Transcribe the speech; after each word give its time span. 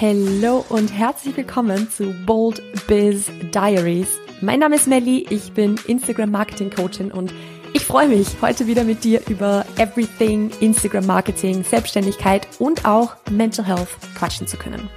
Hallo 0.00 0.64
und 0.68 0.92
herzlich 0.92 1.36
willkommen 1.36 1.90
zu 1.90 2.14
Bold 2.24 2.62
Biz 2.86 3.32
Diaries. 3.52 4.20
Mein 4.40 4.60
Name 4.60 4.76
ist 4.76 4.86
Melly, 4.86 5.26
ich 5.28 5.50
bin 5.54 5.74
Instagram 5.88 6.30
Marketing 6.30 6.70
Coachin 6.70 7.10
und 7.10 7.34
ich 7.72 7.84
freue 7.84 8.06
mich, 8.06 8.28
heute 8.40 8.68
wieder 8.68 8.84
mit 8.84 9.02
dir 9.02 9.20
über 9.28 9.66
Everything 9.76 10.52
Instagram 10.60 11.04
Marketing, 11.04 11.64
Selbstständigkeit 11.64 12.46
und 12.60 12.84
auch 12.84 13.16
Mental 13.28 13.66
Health 13.66 13.88
quatschen 14.16 14.46
zu 14.46 14.56
können. 14.56 14.88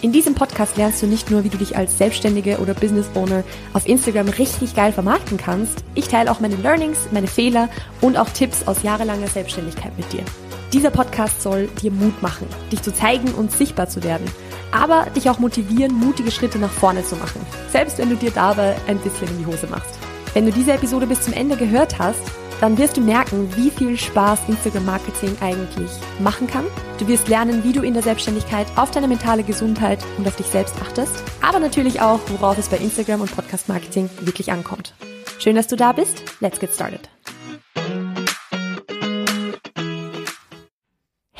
In 0.00 0.12
diesem 0.12 0.34
Podcast 0.34 0.78
lernst 0.78 1.02
du 1.02 1.06
nicht 1.06 1.30
nur, 1.30 1.44
wie 1.44 1.50
du 1.50 1.58
dich 1.58 1.76
als 1.76 1.98
Selbstständige 1.98 2.56
oder 2.56 2.72
Business 2.72 3.10
Owner 3.16 3.44
auf 3.74 3.86
Instagram 3.86 4.30
richtig 4.30 4.74
geil 4.74 4.92
vermarkten 4.92 5.36
kannst, 5.36 5.84
ich 5.94 6.08
teile 6.08 6.30
auch 6.30 6.40
meine 6.40 6.56
Learnings, 6.56 7.08
meine 7.12 7.26
Fehler 7.26 7.68
und 8.00 8.16
auch 8.16 8.30
Tipps 8.30 8.66
aus 8.66 8.82
jahrelanger 8.82 9.28
Selbstständigkeit 9.28 9.94
mit 9.98 10.10
dir. 10.10 10.24
Dieser 10.72 10.90
Podcast 10.90 11.42
soll 11.42 11.68
dir 11.80 11.90
Mut 11.90 12.20
machen, 12.20 12.46
dich 12.70 12.82
zu 12.82 12.92
zeigen 12.92 13.32
und 13.32 13.50
sichtbar 13.50 13.88
zu 13.88 14.02
werden, 14.04 14.30
aber 14.70 15.06
dich 15.16 15.30
auch 15.30 15.38
motivieren, 15.38 15.94
mutige 15.94 16.30
Schritte 16.30 16.58
nach 16.58 16.70
vorne 16.70 17.02
zu 17.02 17.16
machen, 17.16 17.40
selbst 17.72 17.96
wenn 17.96 18.10
du 18.10 18.16
dir 18.16 18.30
dabei 18.30 18.76
ein 18.86 18.98
bisschen 18.98 19.28
in 19.28 19.38
die 19.38 19.46
Hose 19.46 19.66
machst. 19.66 19.98
Wenn 20.34 20.44
du 20.44 20.52
diese 20.52 20.72
Episode 20.72 21.06
bis 21.06 21.22
zum 21.22 21.32
Ende 21.32 21.56
gehört 21.56 21.98
hast, 21.98 22.20
dann 22.60 22.76
wirst 22.76 22.98
du 22.98 23.00
merken, 23.00 23.48
wie 23.56 23.70
viel 23.70 23.96
Spaß 23.96 24.40
Instagram 24.48 24.84
Marketing 24.84 25.34
eigentlich 25.40 25.90
machen 26.20 26.46
kann. 26.46 26.64
Du 26.98 27.08
wirst 27.08 27.28
lernen, 27.28 27.64
wie 27.64 27.72
du 27.72 27.82
in 27.82 27.94
der 27.94 28.02
Selbstständigkeit 28.02 28.66
auf 28.76 28.90
deine 28.90 29.08
mentale 29.08 29.44
Gesundheit 29.44 30.04
und 30.18 30.28
auf 30.28 30.36
dich 30.36 30.46
selbst 30.46 30.74
achtest, 30.82 31.22
aber 31.40 31.60
natürlich 31.60 32.02
auch, 32.02 32.20
worauf 32.28 32.58
es 32.58 32.68
bei 32.68 32.76
Instagram 32.76 33.22
und 33.22 33.34
Podcast 33.34 33.68
Marketing 33.68 34.10
wirklich 34.20 34.52
ankommt. 34.52 34.92
Schön, 35.38 35.56
dass 35.56 35.68
du 35.68 35.76
da 35.76 35.92
bist. 35.92 36.22
Let's 36.40 36.58
get 36.58 36.74
started. 36.74 37.08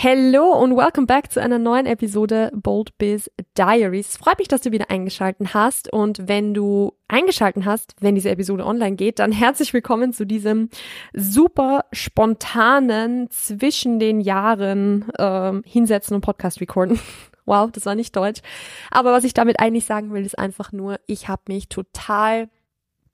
Hello 0.00 0.52
und 0.52 0.76
welcome 0.76 1.08
back 1.08 1.32
zu 1.32 1.42
einer 1.42 1.58
neuen 1.58 1.84
Episode 1.84 2.52
Bold 2.54 2.96
Biz 2.98 3.32
Diaries. 3.58 4.16
Freut 4.16 4.38
mich, 4.38 4.46
dass 4.46 4.60
du 4.60 4.70
wieder 4.70 4.92
eingeschalten 4.92 5.54
hast 5.54 5.92
und 5.92 6.28
wenn 6.28 6.54
du 6.54 6.92
eingeschalten 7.08 7.64
hast, 7.64 7.96
wenn 7.98 8.14
diese 8.14 8.30
Episode 8.30 8.64
online 8.64 8.94
geht, 8.94 9.18
dann 9.18 9.32
herzlich 9.32 9.74
willkommen 9.74 10.12
zu 10.12 10.24
diesem 10.24 10.68
super 11.14 11.84
spontanen 11.90 13.28
zwischen 13.32 13.98
den 13.98 14.20
Jahren 14.20 15.06
ähm, 15.18 15.64
hinsetzen 15.66 16.14
und 16.14 16.20
Podcast 16.20 16.60
recorden. 16.60 17.00
Wow, 17.44 17.70
das 17.72 17.86
war 17.86 17.94
nicht 17.94 18.14
deutsch. 18.14 18.42
Aber 18.90 19.10
was 19.10 19.24
ich 19.24 19.32
damit 19.32 19.58
eigentlich 19.58 19.86
sagen 19.86 20.12
will, 20.12 20.22
ist 20.22 20.38
einfach 20.38 20.70
nur, 20.70 21.00
ich 21.06 21.28
habe 21.28 21.40
mich 21.48 21.70
total 21.70 22.50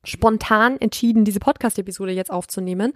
spontan 0.04 0.80
entschieden, 0.80 1.24
diese 1.24 1.40
Podcast-Episode 1.40 2.12
jetzt 2.12 2.30
aufzunehmen 2.30 2.92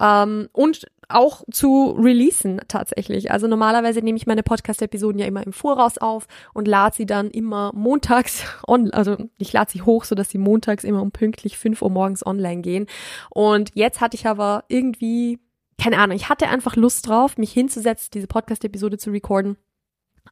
ähm, 0.00 0.48
und 0.52 0.86
auch 1.08 1.42
zu 1.50 1.96
releasen 1.98 2.60
tatsächlich. 2.68 3.30
Also 3.30 3.46
normalerweise 3.46 4.00
nehme 4.00 4.16
ich 4.16 4.26
meine 4.26 4.42
Podcast-Episoden 4.42 5.18
ja 5.18 5.26
immer 5.26 5.44
im 5.44 5.52
Voraus 5.52 5.98
auf 5.98 6.26
und 6.52 6.68
lade 6.68 6.96
sie 6.96 7.06
dann 7.06 7.30
immer 7.30 7.72
montags 7.74 8.44
on, 8.66 8.90
also 8.92 9.16
ich 9.38 9.52
lade 9.52 9.70
sie 9.70 9.82
hoch, 9.82 10.04
so 10.04 10.14
dass 10.14 10.30
sie 10.30 10.38
montags 10.38 10.84
immer 10.84 11.02
um 11.02 11.10
pünktlich 11.10 11.58
5 11.58 11.82
Uhr 11.82 11.90
morgens 11.90 12.26
online 12.26 12.62
gehen. 12.62 12.86
Und 13.30 13.70
jetzt 13.74 14.00
hatte 14.00 14.16
ich 14.16 14.26
aber 14.26 14.64
irgendwie, 14.68 15.38
keine 15.80 15.98
Ahnung, 15.98 16.16
ich 16.16 16.28
hatte 16.28 16.48
einfach 16.48 16.76
Lust 16.76 17.08
drauf, 17.08 17.36
mich 17.38 17.52
hinzusetzen, 17.52 18.10
diese 18.12 18.26
Podcast-Episode 18.26 18.98
zu 18.98 19.10
recorden 19.10 19.56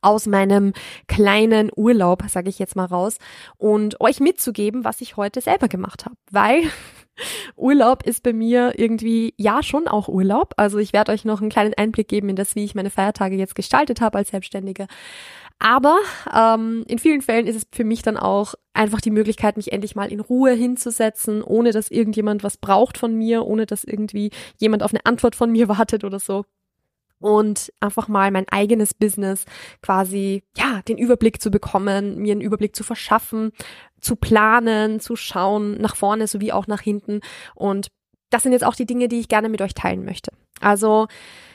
aus 0.00 0.26
meinem 0.26 0.72
kleinen 1.06 1.70
Urlaub, 1.74 2.24
sage 2.28 2.48
ich 2.48 2.58
jetzt 2.58 2.76
mal 2.76 2.86
raus, 2.86 3.18
und 3.58 4.00
euch 4.00 4.20
mitzugeben, 4.20 4.84
was 4.84 5.00
ich 5.00 5.16
heute 5.16 5.40
selber 5.40 5.68
gemacht 5.68 6.06
habe. 6.06 6.16
Weil 6.30 6.62
Urlaub 7.56 8.04
ist 8.04 8.22
bei 8.22 8.32
mir 8.32 8.78
irgendwie 8.78 9.34
ja 9.36 9.62
schon 9.62 9.88
auch 9.88 10.08
Urlaub. 10.08 10.54
Also 10.56 10.78
ich 10.78 10.92
werde 10.92 11.12
euch 11.12 11.24
noch 11.24 11.40
einen 11.40 11.50
kleinen 11.50 11.74
Einblick 11.74 12.08
geben 12.08 12.28
in 12.28 12.36
das, 12.36 12.54
wie 12.54 12.64
ich 12.64 12.74
meine 12.74 12.90
Feiertage 12.90 13.36
jetzt 13.36 13.54
gestaltet 13.54 14.00
habe 14.00 14.18
als 14.18 14.30
Selbstständige. 14.30 14.86
Aber 15.58 15.98
ähm, 16.34 16.84
in 16.88 16.98
vielen 16.98 17.22
Fällen 17.22 17.46
ist 17.46 17.56
es 17.56 17.66
für 17.72 17.84
mich 17.84 18.02
dann 18.02 18.16
auch 18.16 18.54
einfach 18.74 19.00
die 19.00 19.12
Möglichkeit, 19.12 19.56
mich 19.56 19.72
endlich 19.72 19.94
mal 19.94 20.10
in 20.10 20.20
Ruhe 20.20 20.52
hinzusetzen, 20.52 21.42
ohne 21.42 21.70
dass 21.70 21.90
irgendjemand 21.90 22.42
was 22.42 22.56
braucht 22.56 22.98
von 22.98 23.14
mir, 23.14 23.46
ohne 23.46 23.66
dass 23.66 23.84
irgendwie 23.84 24.30
jemand 24.58 24.82
auf 24.82 24.92
eine 24.92 25.06
Antwort 25.06 25.36
von 25.36 25.52
mir 25.52 25.68
wartet 25.78 26.04
oder 26.04 26.18
so 26.18 26.44
und 27.22 27.72
einfach 27.80 28.08
mal 28.08 28.30
mein 28.30 28.48
eigenes 28.48 28.94
Business 28.94 29.44
quasi, 29.82 30.42
ja, 30.56 30.82
den 30.88 30.98
Überblick 30.98 31.40
zu 31.40 31.50
bekommen, 31.50 32.18
mir 32.18 32.32
einen 32.32 32.40
Überblick 32.40 32.76
zu 32.76 32.84
verschaffen, 32.84 33.52
zu 34.00 34.16
planen, 34.16 35.00
zu 35.00 35.16
schauen, 35.16 35.80
nach 35.80 35.96
vorne 35.96 36.26
sowie 36.26 36.52
auch 36.52 36.66
nach 36.66 36.80
hinten. 36.80 37.20
Und 37.54 37.88
das 38.32 38.42
sind 38.42 38.52
jetzt 38.52 38.64
auch 38.64 38.74
die 38.74 38.86
Dinge, 38.86 39.08
die 39.08 39.20
ich 39.20 39.28
gerne 39.28 39.48
mit 39.48 39.60
euch 39.60 39.74
teilen 39.74 40.04
möchte. 40.04 40.32
Also 40.60 41.06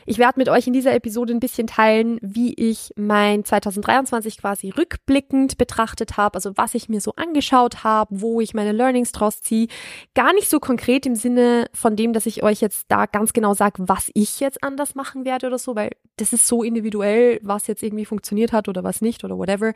ich 0.05 0.19
werde 0.19 0.39
mit 0.39 0.47
euch 0.47 0.67
in 0.67 0.73
dieser 0.73 0.93
Episode 0.93 1.33
ein 1.33 1.41
bisschen 1.41 1.67
teilen, 1.67 2.17
wie 2.21 2.53
ich 2.53 2.91
mein 2.95 3.43
2023 3.43 4.37
quasi 4.37 4.69
rückblickend 4.69 5.57
betrachtet 5.57 6.15
habe, 6.15 6.35
also 6.35 6.55
was 6.55 6.75
ich 6.75 6.87
mir 6.87 7.01
so 7.01 7.13
angeschaut 7.15 7.83
habe, 7.83 8.21
wo 8.21 8.39
ich 8.39 8.53
meine 8.53 8.71
Learnings 8.71 9.11
draus 9.11 9.41
ziehe. 9.41 9.67
Gar 10.13 10.33
nicht 10.33 10.49
so 10.49 10.59
konkret 10.59 11.05
im 11.05 11.15
Sinne 11.15 11.65
von 11.73 11.97
dem, 11.97 12.13
dass 12.13 12.25
ich 12.25 12.41
euch 12.41 12.61
jetzt 12.61 12.85
da 12.87 13.05
ganz 13.05 13.33
genau 13.33 13.53
sage, 13.53 13.83
was 13.87 14.09
ich 14.13 14.39
jetzt 14.39 14.63
anders 14.63 14.95
machen 14.95 15.25
werde 15.25 15.47
oder 15.47 15.57
so, 15.57 15.75
weil 15.75 15.91
das 16.15 16.31
ist 16.31 16.47
so 16.47 16.63
individuell, 16.63 17.39
was 17.43 17.67
jetzt 17.67 17.83
irgendwie 17.83 18.05
funktioniert 18.05 18.53
hat 18.53 18.69
oder 18.69 18.85
was 18.85 19.01
nicht 19.01 19.25
oder 19.25 19.37
whatever. 19.37 19.73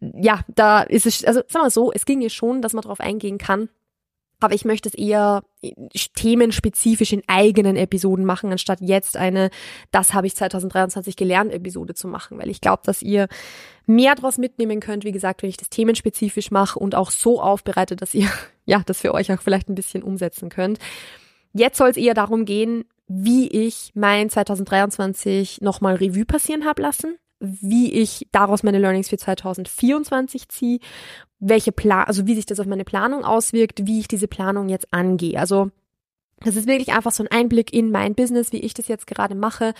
Ja, 0.00 0.40
da 0.48 0.82
ist 0.82 1.06
es, 1.06 1.24
also 1.24 1.40
sagen 1.48 1.64
wir 1.64 1.70
so, 1.70 1.92
es 1.92 2.04
ging 2.04 2.18
mir 2.18 2.30
schon, 2.30 2.60
dass 2.60 2.74
man 2.74 2.82
darauf 2.82 3.00
eingehen 3.00 3.38
kann 3.38 3.70
aber 4.40 4.54
ich 4.54 4.64
möchte 4.64 4.88
es 4.88 4.94
eher 4.94 5.42
themenspezifisch 6.14 7.12
in 7.12 7.22
eigenen 7.26 7.76
Episoden 7.76 8.24
machen, 8.24 8.50
anstatt 8.50 8.80
jetzt 8.80 9.16
eine 9.16 9.50
Das 9.90 10.14
habe 10.14 10.26
ich 10.26 10.36
2023 10.36 11.16
gelernt 11.16 11.52
Episode 11.52 11.94
zu 11.94 12.08
machen, 12.08 12.38
weil 12.38 12.48
ich 12.48 12.60
glaube, 12.60 12.82
dass 12.84 13.02
ihr 13.02 13.28
mehr 13.86 14.14
daraus 14.14 14.38
mitnehmen 14.38 14.80
könnt, 14.80 15.04
wie 15.04 15.12
gesagt, 15.12 15.42
wenn 15.42 15.50
ich 15.50 15.56
das 15.56 15.70
themenspezifisch 15.70 16.50
mache 16.50 16.78
und 16.78 16.94
auch 16.94 17.10
so 17.10 17.40
aufbereite, 17.40 17.96
dass 17.96 18.14
ihr, 18.14 18.28
ja, 18.64 18.82
das 18.86 19.00
für 19.00 19.14
euch 19.14 19.32
auch 19.32 19.42
vielleicht 19.42 19.68
ein 19.68 19.74
bisschen 19.74 20.02
umsetzen 20.02 20.48
könnt. 20.48 20.78
Jetzt 21.52 21.78
soll 21.78 21.90
es 21.90 21.96
eher 21.96 22.14
darum 22.14 22.44
gehen, 22.44 22.84
wie 23.08 23.48
ich 23.48 23.90
mein 23.94 24.30
2023 24.30 25.60
nochmal 25.60 25.96
Revue 25.96 26.24
passieren 26.24 26.64
habe 26.64 26.82
lassen, 26.82 27.16
wie 27.40 27.92
ich 27.92 28.28
daraus 28.32 28.62
meine 28.62 28.78
Learnings 28.78 29.08
für 29.08 29.16
2024 29.16 30.48
ziehe, 30.48 30.78
welche 31.38 31.72
Plan, 31.72 32.04
also 32.04 32.26
wie 32.26 32.34
sich 32.34 32.46
das 32.46 32.60
auf 32.60 32.66
meine 32.66 32.84
Planung 32.84 33.24
auswirkt, 33.24 33.86
wie 33.86 33.98
ich 33.98 34.08
diese 34.08 34.28
Planung 34.28 34.68
jetzt 34.68 34.92
angehe. 34.92 35.38
Also 35.38 35.70
das 36.40 36.56
ist 36.56 36.68
wirklich 36.68 36.92
einfach 36.92 37.12
so 37.12 37.22
ein 37.22 37.30
Einblick 37.30 37.72
in 37.72 37.90
mein 37.90 38.14
Business, 38.14 38.52
wie 38.52 38.60
ich 38.60 38.74
das 38.74 38.88
jetzt 38.88 39.06
gerade 39.06 39.34
mache. 39.34 39.74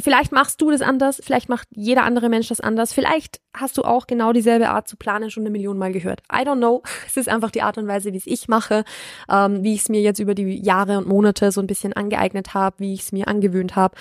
Vielleicht 0.00 0.32
machst 0.32 0.60
du 0.62 0.70
das 0.70 0.80
anders, 0.80 1.20
vielleicht 1.22 1.48
macht 1.48 1.68
jeder 1.72 2.04
andere 2.04 2.30
Mensch 2.30 2.48
das 2.48 2.60
anders, 2.60 2.92
vielleicht 2.92 3.40
hast 3.54 3.76
du 3.76 3.82
auch 3.82 4.06
genau 4.06 4.32
dieselbe 4.32 4.70
Art 4.70 4.88
zu 4.88 4.96
planen 4.96 5.30
schon 5.30 5.42
eine 5.42 5.50
Million 5.50 5.76
Mal 5.76 5.92
gehört. 5.92 6.22
I 6.32 6.38
don't 6.38 6.56
know. 6.56 6.82
Es 7.06 7.16
ist 7.16 7.28
einfach 7.28 7.50
die 7.50 7.62
Art 7.62 7.76
und 7.76 7.86
Weise, 7.86 8.12
wie 8.12 8.16
es 8.16 8.26
ich 8.26 8.48
mache, 8.48 8.84
ähm, 9.30 9.62
wie 9.62 9.74
ich 9.74 9.82
es 9.82 9.88
mir 9.88 10.00
jetzt 10.00 10.18
über 10.18 10.34
die 10.34 10.64
Jahre 10.64 10.98
und 10.98 11.06
Monate 11.06 11.52
so 11.52 11.60
ein 11.60 11.66
bisschen 11.66 11.92
angeeignet 11.92 12.54
habe, 12.54 12.76
wie 12.78 12.94
ich 12.94 13.02
es 13.02 13.12
mir 13.12 13.28
angewöhnt 13.28 13.76
habe. 13.76 13.94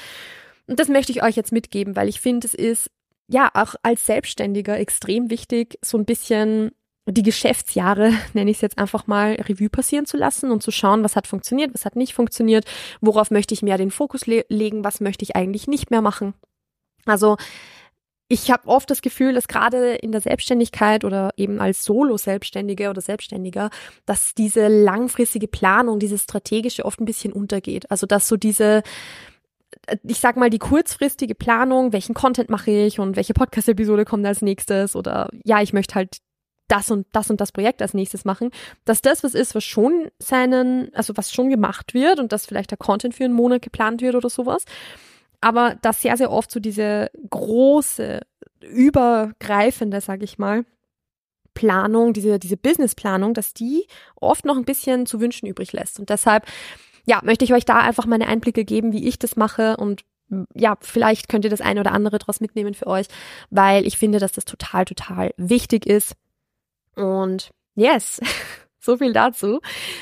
Und 0.69 0.79
das 0.79 0.87
möchte 0.87 1.11
ich 1.11 1.23
euch 1.23 1.35
jetzt 1.35 1.51
mitgeben, 1.51 1.95
weil 1.95 2.07
ich 2.07 2.21
finde, 2.21 2.45
es 2.45 2.53
ist 2.53 2.91
ja 3.27 3.49
auch 3.55 3.73
als 3.81 4.05
Selbstständiger 4.05 4.77
extrem 4.77 5.31
wichtig, 5.31 5.79
so 5.81 5.97
ein 5.97 6.05
bisschen 6.05 6.71
die 7.07 7.23
Geschäftsjahre, 7.23 8.13
nenne 8.33 8.51
ich 8.51 8.57
es 8.57 8.61
jetzt 8.61 8.77
einfach 8.77 9.07
mal, 9.07 9.33
Revue 9.33 9.69
passieren 9.69 10.05
zu 10.05 10.15
lassen 10.15 10.51
und 10.51 10.61
zu 10.61 10.69
schauen, 10.69 11.03
was 11.03 11.15
hat 11.15 11.25
funktioniert, 11.25 11.73
was 11.73 11.85
hat 11.85 11.95
nicht 11.95 12.13
funktioniert, 12.13 12.65
worauf 13.01 13.31
möchte 13.31 13.55
ich 13.55 13.63
mehr 13.63 13.79
den 13.79 13.89
Fokus 13.89 14.27
le 14.27 14.45
legen, 14.47 14.83
was 14.83 15.01
möchte 15.01 15.23
ich 15.23 15.35
eigentlich 15.35 15.67
nicht 15.67 15.89
mehr 15.89 16.01
machen. 16.01 16.35
Also 17.05 17.37
ich 18.27 18.51
habe 18.51 18.67
oft 18.67 18.91
das 18.91 19.01
Gefühl, 19.01 19.33
dass 19.33 19.47
gerade 19.47 19.95
in 19.95 20.11
der 20.11 20.21
Selbstständigkeit 20.21 21.03
oder 21.03 21.31
eben 21.35 21.59
als 21.59 21.83
Solo-Selbstständige 21.83 22.91
oder 22.91 23.01
Selbstständiger, 23.01 23.71
dass 24.05 24.35
diese 24.35 24.67
langfristige 24.67 25.47
Planung, 25.47 25.97
diese 25.97 26.19
strategische 26.19 26.85
oft 26.85 27.01
ein 27.01 27.05
bisschen 27.05 27.33
untergeht. 27.33 27.89
Also 27.89 28.05
dass 28.05 28.27
so 28.27 28.37
diese 28.37 28.83
ich 30.03 30.19
sag 30.19 30.37
mal, 30.37 30.49
die 30.49 30.59
kurzfristige 30.59 31.35
Planung, 31.35 31.93
welchen 31.93 32.13
Content 32.13 32.49
mache 32.49 32.71
ich 32.71 32.99
und 32.99 33.15
welche 33.15 33.33
Podcast-Episode 33.33 34.05
kommt 34.05 34.25
als 34.25 34.41
nächstes 34.41 34.95
oder 34.95 35.29
ja, 35.43 35.61
ich 35.61 35.73
möchte 35.73 35.95
halt 35.95 36.17
das 36.67 36.91
und 36.91 37.07
das 37.11 37.29
und 37.29 37.41
das 37.41 37.51
Projekt 37.51 37.81
als 37.81 37.93
nächstes 37.93 38.25
machen, 38.25 38.51
dass 38.85 39.01
das 39.01 39.23
was 39.23 39.33
ist, 39.33 39.55
was 39.55 39.63
schon 39.63 40.09
seinen, 40.19 40.93
also 40.93 41.17
was 41.17 41.31
schon 41.31 41.49
gemacht 41.49 41.93
wird 41.93 42.19
und 42.19 42.31
dass 42.31 42.45
vielleicht 42.45 42.71
der 42.71 42.77
Content 42.77 43.15
für 43.15 43.25
einen 43.25 43.33
Monat 43.33 43.61
geplant 43.61 44.01
wird 44.01 44.15
oder 44.15 44.29
sowas. 44.29 44.65
Aber 45.41 45.75
dass 45.81 46.01
sehr, 46.01 46.17
sehr 46.17 46.31
oft 46.31 46.51
so 46.51 46.59
diese 46.59 47.09
große, 47.29 48.21
übergreifende, 48.61 50.01
sag 50.01 50.21
ich 50.21 50.37
mal, 50.37 50.65
Planung, 51.53 52.13
diese, 52.13 52.39
diese 52.39 52.57
Businessplanung, 52.57 53.33
dass 53.33 53.53
die 53.53 53.87
oft 54.15 54.45
noch 54.45 54.57
ein 54.57 54.65
bisschen 54.65 55.05
zu 55.05 55.19
wünschen 55.19 55.47
übrig 55.47 55.73
lässt. 55.73 55.99
Und 55.99 56.09
deshalb, 56.09 56.45
ja, 57.09 57.21
möchte 57.23 57.43
ich 57.43 57.53
euch 57.53 57.65
da 57.65 57.79
einfach 57.79 58.05
meine 58.05 58.27
Einblicke 58.27 58.63
geben, 58.63 58.93
wie 58.93 59.07
ich 59.07 59.19
das 59.19 59.35
mache 59.35 59.77
und 59.77 60.03
ja, 60.53 60.77
vielleicht 60.81 61.27
könnt 61.27 61.43
ihr 61.43 61.49
das 61.49 61.61
eine 61.61 61.79
oder 61.79 61.91
andere 61.91 62.19
daraus 62.19 62.39
mitnehmen 62.39 62.75
für 62.75 62.85
euch, 62.85 63.07
weil 63.49 63.87
ich 63.87 63.97
finde, 63.97 64.19
dass 64.19 64.31
das 64.31 64.45
total, 64.45 64.85
total 64.85 65.33
wichtig 65.37 65.87
ist, 65.87 66.15
und 66.99 67.51
yes, 67.75 68.19
so 68.79 68.97
viel 68.97 69.13
dazu. 69.13 69.61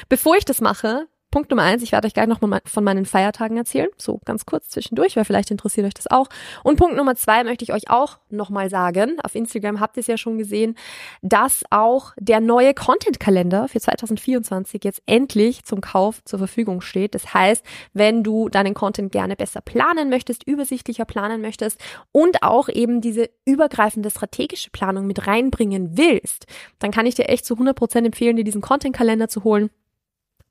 Bevor 0.10 0.36
ich 0.36 0.46
das 0.46 0.62
mache, 0.62 1.08
Punkt 1.38 1.52
Nummer 1.52 1.62
eins, 1.62 1.84
ich 1.84 1.92
werde 1.92 2.08
euch 2.08 2.16
gleich 2.16 2.26
noch 2.26 2.40
von 2.40 2.84
meinen 2.84 3.06
Feiertagen 3.06 3.58
erzählen, 3.58 3.90
so 3.96 4.20
ganz 4.26 4.48
kurz 4.48 4.70
zwischendurch, 4.70 5.16
weil 5.18 5.24
vielleicht 5.24 5.52
interessiert 5.52 5.86
euch 5.86 5.94
das 5.94 6.08
auch. 6.08 6.30
Und 6.64 6.78
Punkt 6.78 6.98
Nummer 6.98 7.16
zwei 7.16 7.44
möchte 7.44 7.64
ich 7.64 7.74
euch 7.74 7.92
auch 7.92 8.18
noch 8.32 8.50
mal 8.50 8.72
sagen, 8.72 9.18
auf 9.24 9.36
Instagram 9.36 9.80
habt 9.80 9.98
ihr 9.98 10.02
es 10.02 10.08
ja 10.08 10.18
schon 10.18 10.40
gesehen, 10.40 10.74
dass 11.22 11.64
auch 11.70 12.14
der 12.18 12.40
neue 12.40 12.74
Content-Kalender 12.74 13.68
für 13.68 13.80
2024 13.80 14.84
jetzt 14.84 15.04
endlich 15.06 15.64
zum 15.64 15.80
Kauf 15.80 16.24
zur 16.26 16.40
Verfügung 16.40 16.82
steht. 16.82 17.14
Das 17.14 17.36
heißt, 17.36 17.64
wenn 17.94 18.24
du 18.24 18.50
deinen 18.50 18.74
Content 18.74 19.12
gerne 19.12 19.36
besser 19.36 19.62
planen 19.62 20.10
möchtest, 20.10 20.42
übersichtlicher 20.48 21.06
planen 21.06 21.40
möchtest 21.40 21.80
und 22.12 22.42
auch 22.42 22.68
eben 22.68 23.00
diese 23.00 23.30
übergreifende 23.46 24.10
strategische 24.10 24.72
Planung 24.72 25.06
mit 25.06 25.28
reinbringen 25.28 26.00
willst, 26.00 26.48
dann 26.80 26.90
kann 26.90 27.06
ich 27.06 27.14
dir 27.14 27.30
echt 27.30 27.46
zu 27.46 27.54
100% 27.54 28.08
empfehlen, 28.08 28.38
dir 28.38 28.44
diesen 28.44 28.62
Content-Kalender 28.62 29.28
zu 29.28 29.44
holen 29.44 29.70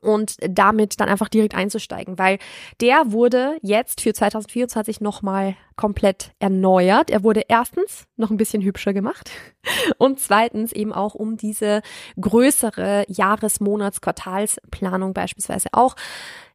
und 0.00 0.36
damit 0.40 1.00
dann 1.00 1.08
einfach 1.08 1.28
direkt 1.28 1.54
einzusteigen, 1.54 2.18
weil 2.18 2.38
der 2.80 3.12
wurde 3.12 3.56
jetzt 3.62 4.00
für 4.00 4.12
2024 4.12 5.00
nochmal 5.00 5.56
komplett 5.76 6.32
erneuert. 6.38 7.10
Er 7.10 7.22
wurde 7.22 7.42
erstens 7.48 8.06
noch 8.16 8.30
ein 8.30 8.36
bisschen 8.36 8.62
hübscher 8.62 8.92
gemacht 8.92 9.30
und 9.98 10.20
zweitens 10.20 10.72
eben 10.72 10.92
auch 10.92 11.14
um 11.14 11.36
diese 11.36 11.82
größere 12.20 13.04
Jahres-, 13.08 13.60
Monats-, 13.60 14.00
Quartalsplanung 14.00 15.12
beispielsweise 15.12 15.68
auch 15.72 15.96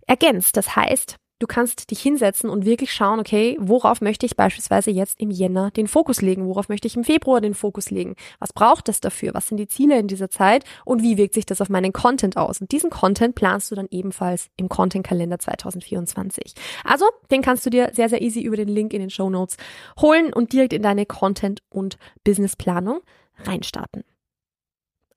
ergänzt. 0.07 0.57
Das 0.57 0.75
heißt, 0.75 1.17
Du 1.41 1.47
kannst 1.47 1.89
dich 1.89 1.99
hinsetzen 1.99 2.51
und 2.51 2.65
wirklich 2.65 2.93
schauen, 2.93 3.19
okay, 3.19 3.57
worauf 3.59 3.99
möchte 3.99 4.27
ich 4.27 4.35
beispielsweise 4.35 4.91
jetzt 4.91 5.19
im 5.19 5.31
Jänner 5.31 5.71
den 5.71 5.87
Fokus 5.87 6.21
legen? 6.21 6.45
Worauf 6.45 6.69
möchte 6.69 6.87
ich 6.87 6.95
im 6.95 7.03
Februar 7.03 7.41
den 7.41 7.55
Fokus 7.55 7.89
legen? 7.89 8.15
Was 8.37 8.53
braucht 8.53 8.87
es 8.89 9.01
dafür? 9.01 9.33
Was 9.33 9.47
sind 9.47 9.57
die 9.57 9.67
Ziele 9.67 9.97
in 9.97 10.07
dieser 10.07 10.29
Zeit? 10.29 10.65
Und 10.85 11.01
wie 11.01 11.17
wirkt 11.17 11.33
sich 11.33 11.47
das 11.47 11.59
auf 11.59 11.67
meinen 11.67 11.93
Content 11.93 12.37
aus? 12.37 12.61
Und 12.61 12.71
diesen 12.71 12.91
Content 12.91 13.33
planst 13.33 13.71
du 13.71 13.75
dann 13.75 13.87
ebenfalls 13.89 14.49
im 14.55 14.69
Content-Kalender 14.69 15.39
2024. 15.39 16.53
Also, 16.83 17.05
den 17.31 17.41
kannst 17.41 17.65
du 17.65 17.71
dir 17.71 17.89
sehr, 17.91 18.07
sehr 18.07 18.21
easy 18.21 18.41
über 18.41 18.55
den 18.55 18.69
Link 18.69 18.93
in 18.93 18.99
den 18.99 19.09
Show 19.09 19.31
Notes 19.31 19.57
holen 19.99 20.33
und 20.33 20.53
direkt 20.53 20.73
in 20.73 20.83
deine 20.83 21.07
Content- 21.07 21.63
und 21.71 21.97
Businessplanung 22.23 22.99
reinstarten. 23.45 24.03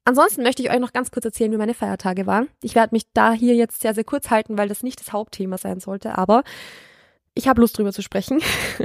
Ansonsten 0.05 0.43
möchte 0.43 0.63
ich 0.63 0.71
euch 0.71 0.81
noch 0.81 0.93
ganz 0.93 1.11
kurz 1.11 1.25
erzählen, 1.25 1.51
wie 1.53 1.57
meine 1.57 1.75
Feiertage 1.75 2.27
waren. 2.27 2.49
Ich 2.63 2.75
werde 2.75 2.95
mich 2.95 3.05
da 3.15 3.33
hier 3.33 3.55
jetzt 3.55 3.81
sehr, 3.81 3.95
sehr 3.95 4.05
kurz 4.05 4.31
halten, 4.31 4.59
weil 4.59 4.69
das 4.69 4.83
nicht 4.83 5.01
das 5.01 5.13
Hauptthema 5.13 5.57
sein 5.57 5.81
sollte, 5.81 6.19
aber 6.19 6.45
ich 7.35 7.49
habe 7.49 7.61
Lust 7.61 7.77
drüber 7.77 7.93
zu 7.93 8.03
sprechen, 8.03 8.41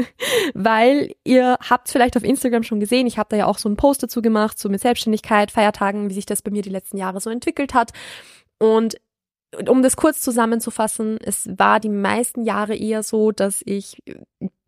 weil 0.54 1.14
ihr 1.24 1.58
habt 1.70 1.90
vielleicht 1.90 2.18
auf 2.18 2.24
Instagram 2.24 2.64
schon 2.64 2.80
gesehen, 2.80 3.06
ich 3.06 3.18
habe 3.18 3.30
da 3.30 3.38
ja 3.38 3.46
auch 3.46 3.58
so 3.58 3.70
einen 3.70 3.78
Post 3.78 4.02
dazu 4.02 4.22
gemacht, 4.22 4.58
so 4.58 4.70
mit 4.70 4.82
Selbstständigkeit, 4.82 5.52
Feiertagen, 5.52 6.10
wie 6.10 6.16
sich 6.16 6.26
das 6.26 6.42
bei 6.42 6.52
mir 6.52 6.64
die 6.64 6.70
letzten 6.70 6.98
Jahre 6.98 7.20
so 7.20 7.30
entwickelt 7.30 7.74
hat. 7.74 7.92
Und 8.58 8.96
um 9.68 9.84
das 9.84 9.96
kurz 9.96 10.22
zusammenzufassen, 10.22 11.18
es 11.22 11.48
war 11.58 11.80
die 11.80 11.90
meisten 11.90 12.44
Jahre 12.44 12.76
eher 12.76 13.04
so, 13.04 13.32
dass 13.32 13.62
ich 13.66 14.02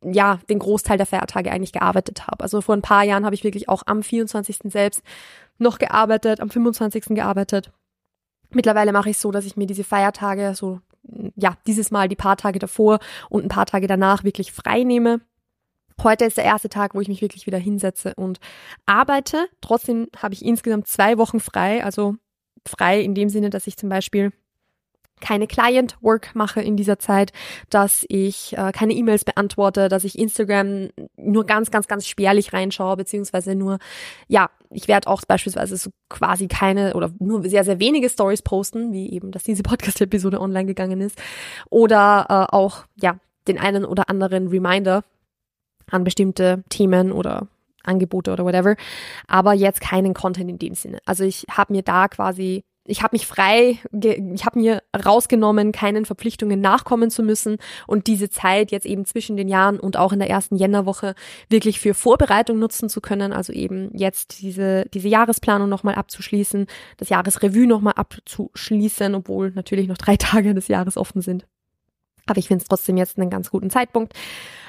ja 0.03 0.39
den 0.49 0.59
Großteil 0.59 0.97
der 0.97 1.05
Feiertage 1.05 1.51
eigentlich 1.51 1.71
gearbeitet 1.71 2.27
habe. 2.27 2.43
Also 2.43 2.61
vor 2.61 2.75
ein 2.75 2.81
paar 2.81 3.03
Jahren 3.03 3.25
habe 3.25 3.35
ich 3.35 3.43
wirklich 3.43 3.69
auch 3.69 3.83
am 3.85 4.01
24. 4.01 4.71
selbst 4.71 5.01
noch 5.61 5.77
gearbeitet, 5.77 6.41
am 6.41 6.49
25. 6.49 7.05
gearbeitet. 7.09 7.71
Mittlerweile 8.49 8.91
mache 8.91 9.11
ich 9.11 9.17
so, 9.17 9.31
dass 9.31 9.45
ich 9.45 9.55
mir 9.55 9.67
diese 9.67 9.83
Feiertage, 9.83 10.53
so 10.55 10.81
ja, 11.35 11.57
dieses 11.65 11.91
Mal 11.91 12.09
die 12.09 12.15
paar 12.15 12.37
Tage 12.37 12.59
davor 12.59 12.99
und 13.29 13.45
ein 13.45 13.49
paar 13.49 13.65
Tage 13.65 13.87
danach 13.87 14.23
wirklich 14.23 14.51
frei 14.51 14.83
nehme. 14.83 15.21
Heute 16.03 16.25
ist 16.25 16.37
der 16.37 16.45
erste 16.45 16.69
Tag, 16.69 16.95
wo 16.95 17.01
ich 17.01 17.07
mich 17.07 17.21
wirklich 17.21 17.45
wieder 17.45 17.57
hinsetze 17.57 18.13
und 18.15 18.39
arbeite. 18.85 19.47
Trotzdem 19.61 20.07
habe 20.17 20.33
ich 20.33 20.43
insgesamt 20.43 20.87
zwei 20.87 21.17
Wochen 21.17 21.39
frei, 21.39 21.83
also 21.83 22.15
frei 22.67 23.01
in 23.01 23.15
dem 23.15 23.29
Sinne, 23.29 23.49
dass 23.49 23.67
ich 23.67 23.77
zum 23.77 23.89
Beispiel 23.89 24.31
keine 25.21 25.47
Client 25.47 25.97
Work 26.01 26.35
mache 26.35 26.61
in 26.61 26.75
dieser 26.75 26.99
Zeit, 26.99 27.31
dass 27.69 28.05
ich 28.09 28.57
äh, 28.57 28.71
keine 28.71 28.93
E-Mails 28.93 29.23
beantworte, 29.23 29.87
dass 29.87 30.03
ich 30.03 30.19
Instagram 30.19 30.89
nur 31.15 31.45
ganz, 31.45 31.71
ganz, 31.71 31.87
ganz 31.87 32.07
spärlich 32.07 32.53
reinschaue, 32.53 32.97
beziehungsweise 32.97 33.55
nur, 33.55 33.79
ja, 34.27 34.49
ich 34.69 34.87
werde 34.87 35.07
auch 35.07 35.21
beispielsweise 35.27 35.77
so 35.77 35.91
quasi 36.09 36.47
keine 36.47 36.93
oder 36.93 37.11
nur 37.19 37.47
sehr, 37.47 37.63
sehr 37.63 37.79
wenige 37.79 38.09
Stories 38.09 38.41
posten, 38.41 38.93
wie 38.93 39.11
eben, 39.11 39.31
dass 39.31 39.43
diese 39.43 39.63
Podcast-Episode 39.63 40.39
online 40.39 40.65
gegangen 40.65 41.01
ist. 41.01 41.21
Oder 41.69 42.25
äh, 42.29 42.55
auch, 42.55 42.85
ja, 42.95 43.17
den 43.47 43.59
einen 43.59 43.85
oder 43.85 44.09
anderen 44.09 44.47
Reminder 44.47 45.03
an 45.89 46.03
bestimmte 46.03 46.63
Themen 46.69 47.11
oder 47.11 47.47
Angebote 47.83 48.31
oder 48.31 48.45
whatever, 48.45 48.75
aber 49.27 49.53
jetzt 49.53 49.81
keinen 49.81 50.13
Content 50.13 50.49
in 50.49 50.59
dem 50.59 50.75
Sinne. 50.75 50.99
Also 51.05 51.23
ich 51.23 51.45
habe 51.49 51.73
mir 51.73 51.81
da 51.81 52.07
quasi 52.07 52.63
ich 52.91 53.01
habe 53.03 53.15
mich 53.15 53.25
frei, 53.25 53.79
ich 53.91 54.45
habe 54.45 54.59
mir 54.59 54.83
rausgenommen, 54.93 55.71
keinen 55.71 56.05
Verpflichtungen 56.05 56.59
nachkommen 56.59 57.09
zu 57.09 57.23
müssen 57.23 57.57
und 57.87 58.07
diese 58.07 58.29
Zeit 58.29 58.71
jetzt 58.71 58.85
eben 58.85 59.05
zwischen 59.05 59.37
den 59.37 59.47
Jahren 59.47 59.79
und 59.79 59.95
auch 59.95 60.11
in 60.11 60.19
der 60.19 60.29
ersten 60.29 60.57
Jännerwoche 60.57 61.15
wirklich 61.49 61.79
für 61.79 61.93
Vorbereitung 61.93 62.59
nutzen 62.59 62.89
zu 62.89 62.99
können, 62.99 63.31
also 63.31 63.53
eben 63.53 63.89
jetzt 63.97 64.41
diese, 64.41 64.85
diese 64.93 65.07
Jahresplanung 65.07 65.69
nochmal 65.69 65.95
abzuschließen, 65.95 66.67
das 66.97 67.09
Jahresrevue 67.09 67.65
nochmal 67.65 67.93
abzuschließen, 67.95 69.15
obwohl 69.15 69.51
natürlich 69.51 69.87
noch 69.87 69.97
drei 69.97 70.17
Tage 70.17 70.53
des 70.53 70.67
Jahres 70.67 70.97
offen 70.97 71.21
sind. 71.21 71.47
Aber 72.27 72.39
ich 72.39 72.47
finde 72.47 72.61
es 72.61 72.67
trotzdem 72.67 72.97
jetzt 72.97 73.17
einen 73.17 73.29
ganz 73.29 73.49
guten 73.49 73.69
Zeitpunkt. 73.69 74.13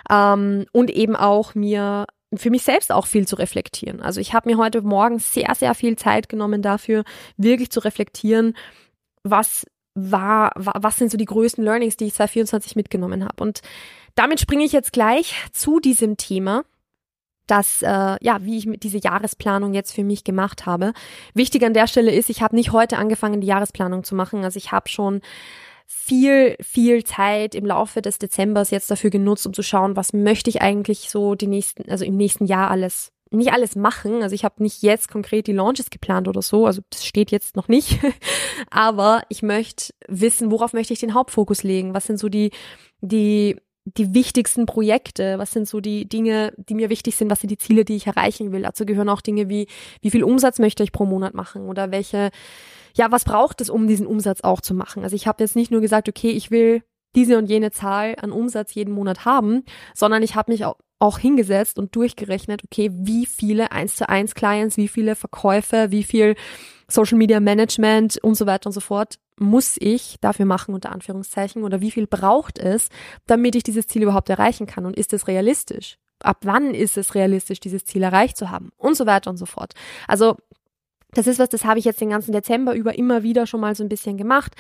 Ähm, 0.08 0.66
und 0.72 0.90
eben 0.90 1.16
auch 1.16 1.54
mir 1.54 2.06
für 2.34 2.50
mich 2.50 2.62
selbst 2.62 2.93
auch 2.93 3.06
viel 3.06 3.26
zu 3.26 3.37
reflektieren. 3.37 4.00
Also 4.00 4.20
ich 4.20 4.34
habe 4.34 4.49
mir 4.50 4.58
heute 4.58 4.82
Morgen 4.82 5.19
sehr, 5.19 5.55
sehr 5.55 5.75
viel 5.75 5.96
Zeit 5.96 6.29
genommen 6.29 6.62
dafür, 6.62 7.05
wirklich 7.37 7.70
zu 7.70 7.81
reflektieren, 7.81 8.56
was 9.23 9.67
war, 9.94 10.52
was 10.56 10.96
sind 10.96 11.11
so 11.11 11.19
die 11.19 11.26
größten 11.26 11.62
Learnings, 11.62 11.96
die 11.96 12.06
ich 12.06 12.14
2024 12.14 12.76
mitgenommen 12.76 13.25
habe. 13.25 13.43
Und 13.43 13.61
damit 14.14 14.40
springe 14.40 14.64
ich 14.64 14.73
jetzt 14.73 14.93
gleich 14.93 15.34
zu 15.52 15.81
diesem 15.81 16.17
Thema, 16.17 16.64
dass 17.46 17.82
äh, 17.82 18.17
ja, 18.20 18.43
wie 18.43 18.58
ich 18.58 18.69
diese 18.81 18.99
Jahresplanung 18.99 19.75
jetzt 19.75 19.93
für 19.93 20.05
mich 20.05 20.25
gemacht 20.25 20.64
habe. 20.64 20.93
Wichtig 21.34 21.64
an 21.64 21.75
der 21.75 21.87
Stelle 21.87 22.12
ist, 22.12 22.31
ich 22.31 22.40
habe 22.40 22.56
nicht 22.56 22.73
heute 22.73 22.99
angefangen, 22.99 23.40
die 23.40 23.46
Jahresplanung 23.46 24.05
zu 24.05 24.14
machen. 24.14 24.44
Also 24.44 24.56
ich 24.56 24.73
habe 24.73 24.88
schon 24.88 25.20
viel, 25.94 26.56
viel 26.60 27.04
Zeit 27.04 27.54
im 27.54 27.66
Laufe 27.66 28.00
des 28.00 28.18
Dezembers 28.18 28.70
jetzt 28.70 28.90
dafür 28.90 29.10
genutzt, 29.10 29.46
um 29.46 29.52
zu 29.52 29.62
schauen, 29.62 29.94
was 29.94 30.14
möchte 30.14 30.48
ich 30.48 30.62
eigentlich 30.62 31.10
so 31.10 31.34
die 31.34 31.46
nächsten, 31.46 31.88
also 31.90 32.04
im 32.04 32.16
nächsten 32.16 32.46
Jahr 32.46 32.70
alles 32.70 33.12
nicht 33.30 33.52
alles 33.52 33.76
machen. 33.76 34.22
Also 34.22 34.34
ich 34.34 34.44
habe 34.44 34.62
nicht 34.62 34.82
jetzt 34.82 35.10
konkret 35.10 35.46
die 35.46 35.52
Launches 35.52 35.90
geplant 35.90 36.28
oder 36.28 36.42
so. 36.42 36.66
Also 36.66 36.82
das 36.90 37.04
steht 37.04 37.30
jetzt 37.30 37.56
noch 37.56 37.68
nicht. 37.68 37.98
Aber 38.70 39.22
ich 39.28 39.42
möchte 39.42 39.94
wissen, 40.08 40.50
worauf 40.50 40.72
möchte 40.72 40.92
ich 40.92 41.00
den 41.00 41.14
Hauptfokus 41.14 41.62
legen? 41.62 41.94
Was 41.94 42.06
sind 42.06 42.18
so 42.18 42.28
die, 42.28 42.50
die, 43.00 43.56
die 43.84 44.14
wichtigsten 44.14 44.67
Projekte? 44.67 45.38
Was 45.38 45.52
sind 45.52 45.69
so 45.69 45.81
die 45.81 46.08
Dinge, 46.08 46.52
die 46.56 46.75
mir 46.75 46.90
wichtig 46.90 47.17
sind? 47.17 47.31
Was 47.31 47.40
sind 47.40 47.50
die 47.50 47.58
Ziele, 47.58 47.84
die 47.84 47.96
ich 47.96 48.06
erreichen 48.06 48.52
will? 48.52 48.62
Dazu 48.62 48.87
gehören 48.87 49.08
auch 49.08 49.20
Dinge 49.20 49.49
wie, 49.49 49.67
wie 50.00 50.11
viel 50.11 50.25
Umsatz 50.25 50.58
möchte 50.58 50.82
ich 50.82 50.93
pro 50.93 51.05
Monat 51.05 51.34
machen? 51.34 51.69
Oder 51.69 51.91
welche, 51.91 52.31
ja, 52.94 53.10
was 53.10 53.24
braucht 53.24 53.60
es, 53.60 53.70
um 53.70 53.89
diesen 53.89 54.06
Umsatz 54.06 54.43
auch 54.43 54.60
zu 54.60 54.74
machen? 54.74 55.03
Also 55.03 55.17
ich 55.17 55.27
habe 55.27 55.43
jetzt 55.43 55.56
nicht 55.56 55.70
nur 55.70 55.81
gesagt, 55.81 56.08
okay, 56.08 56.31
ich 56.31 56.51
will 56.51 56.82
diese 57.15 57.36
und 57.39 57.46
jene 57.46 57.70
Zahl 57.70 58.17
an 58.20 58.32
Umsatz 58.32 58.74
jeden 58.74 58.94
Monat 58.94 59.24
haben, 59.24 59.65
sondern 59.94 60.22
ich 60.22 60.34
habe 60.34 60.53
mich 60.53 60.65
auch, 60.65 60.77
auch 60.98 61.19
hingesetzt 61.19 61.79
und 61.79 61.94
durchgerechnet, 61.96 62.62
okay, 62.65 62.91
wie 62.93 63.27
viele 63.27 63.72
1 63.72 63.96
zu 63.96 64.08
1 64.08 64.34
Clients, 64.34 64.77
wie 64.77 64.89
viele 64.89 65.17
Verkäufe, 65.17 65.91
wie 65.91 66.05
viel 66.05 66.36
Social 66.93 67.19
Media 67.19 67.41
Management 67.41 68.19
und 68.22 68.34
so 68.34 68.46
weiter 68.46 68.67
und 68.67 68.72
so 68.72 68.81
fort 68.81 69.19
muss 69.39 69.77
ich 69.79 70.17
dafür 70.20 70.46
machen, 70.46 70.75
unter 70.75 70.93
Anführungszeichen, 70.93 71.65
oder 71.65 71.81
wie 71.81 71.91
viel 71.91 72.06
braucht 72.06 72.58
es, 72.58 72.89
damit 73.27 73.56
ich 73.56 73.63
dieses 73.63 73.87
Ziel 73.87 74.03
überhaupt 74.03 74.29
erreichen 74.29 74.67
kann 74.67 74.87
und 74.87 74.96
ist 74.96 75.13
es 75.13 75.27
realistisch? 75.27 75.99
Ab 76.20 76.39
wann 76.44 76.75
ist 76.75 76.96
es 76.96 77.15
realistisch, 77.15 77.58
dieses 77.58 77.84
Ziel 77.84 78.03
erreicht 78.03 78.37
zu 78.37 78.51
haben? 78.51 78.70
Und 78.77 78.96
so 78.96 79.06
weiter 79.06 79.31
und 79.31 79.39
so 79.39 79.46
fort. 79.46 79.72
Also 80.06 80.37
das 81.13 81.27
ist 81.27 81.39
was, 81.39 81.49
das 81.51 81.65
habe 81.65 81.79
ich 81.79 81.84
jetzt 81.84 82.01
den 82.01 82.11
ganzen 82.11 82.32
Dezember 82.32 82.75
über 82.75 82.96
immer 82.96 83.22
wieder 83.22 83.46
schon 83.46 83.61
mal 83.61 83.75
so 83.75 83.82
ein 83.82 83.89
bisschen 83.89 84.17
gemacht. 84.17 84.55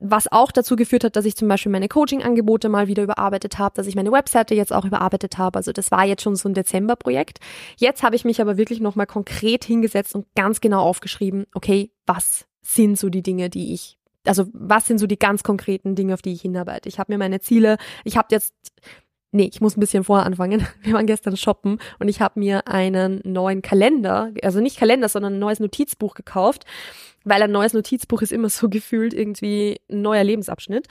Was 0.00 0.30
auch 0.30 0.52
dazu 0.52 0.76
geführt 0.76 1.02
hat, 1.02 1.16
dass 1.16 1.24
ich 1.24 1.36
zum 1.36 1.48
Beispiel 1.48 1.72
meine 1.72 1.88
Coaching-Angebote 1.88 2.68
mal 2.68 2.86
wieder 2.86 3.02
überarbeitet 3.02 3.58
habe, 3.58 3.74
dass 3.74 3.88
ich 3.88 3.96
meine 3.96 4.12
Webseite 4.12 4.54
jetzt 4.54 4.72
auch 4.72 4.84
überarbeitet 4.84 5.38
habe. 5.38 5.58
Also 5.58 5.72
das 5.72 5.90
war 5.90 6.04
jetzt 6.04 6.22
schon 6.22 6.36
so 6.36 6.48
ein 6.48 6.54
Dezember-Projekt. 6.54 7.40
Jetzt 7.76 8.04
habe 8.04 8.14
ich 8.14 8.24
mich 8.24 8.40
aber 8.40 8.56
wirklich 8.56 8.78
nochmal 8.78 9.06
konkret 9.06 9.64
hingesetzt 9.64 10.14
und 10.14 10.26
ganz 10.36 10.60
genau 10.60 10.82
aufgeschrieben, 10.82 11.46
okay, 11.52 11.90
was 12.06 12.46
sind 12.62 12.96
so 12.96 13.08
die 13.08 13.22
Dinge, 13.22 13.50
die 13.50 13.74
ich, 13.74 13.98
also 14.24 14.46
was 14.52 14.86
sind 14.86 14.98
so 14.98 15.08
die 15.08 15.18
ganz 15.18 15.42
konkreten 15.42 15.96
Dinge, 15.96 16.14
auf 16.14 16.22
die 16.22 16.32
ich 16.32 16.42
hinarbeite. 16.42 16.88
Ich 16.88 17.00
habe 17.00 17.12
mir 17.12 17.18
meine 17.18 17.40
Ziele, 17.40 17.76
ich 18.04 18.16
habe 18.16 18.28
jetzt 18.30 18.54
Nee, 19.30 19.50
ich 19.52 19.60
muss 19.60 19.76
ein 19.76 19.80
bisschen 19.80 20.04
vorher 20.04 20.24
anfangen. 20.24 20.66
Wir 20.80 20.94
waren 20.94 21.06
gestern 21.06 21.36
shoppen 21.36 21.78
und 21.98 22.08
ich 22.08 22.22
habe 22.22 22.40
mir 22.40 22.66
einen 22.66 23.20
neuen 23.24 23.60
Kalender, 23.60 24.32
also 24.42 24.60
nicht 24.60 24.78
Kalender, 24.78 25.08
sondern 25.08 25.34
ein 25.34 25.38
neues 25.38 25.60
Notizbuch 25.60 26.14
gekauft, 26.14 26.64
weil 27.28 27.42
ein 27.42 27.52
neues 27.52 27.72
Notizbuch 27.72 28.22
ist 28.22 28.32
immer 28.32 28.48
so 28.48 28.68
gefühlt 28.68 29.14
irgendwie 29.14 29.80
ein 29.90 30.02
neuer 30.02 30.24
Lebensabschnitt. 30.24 30.86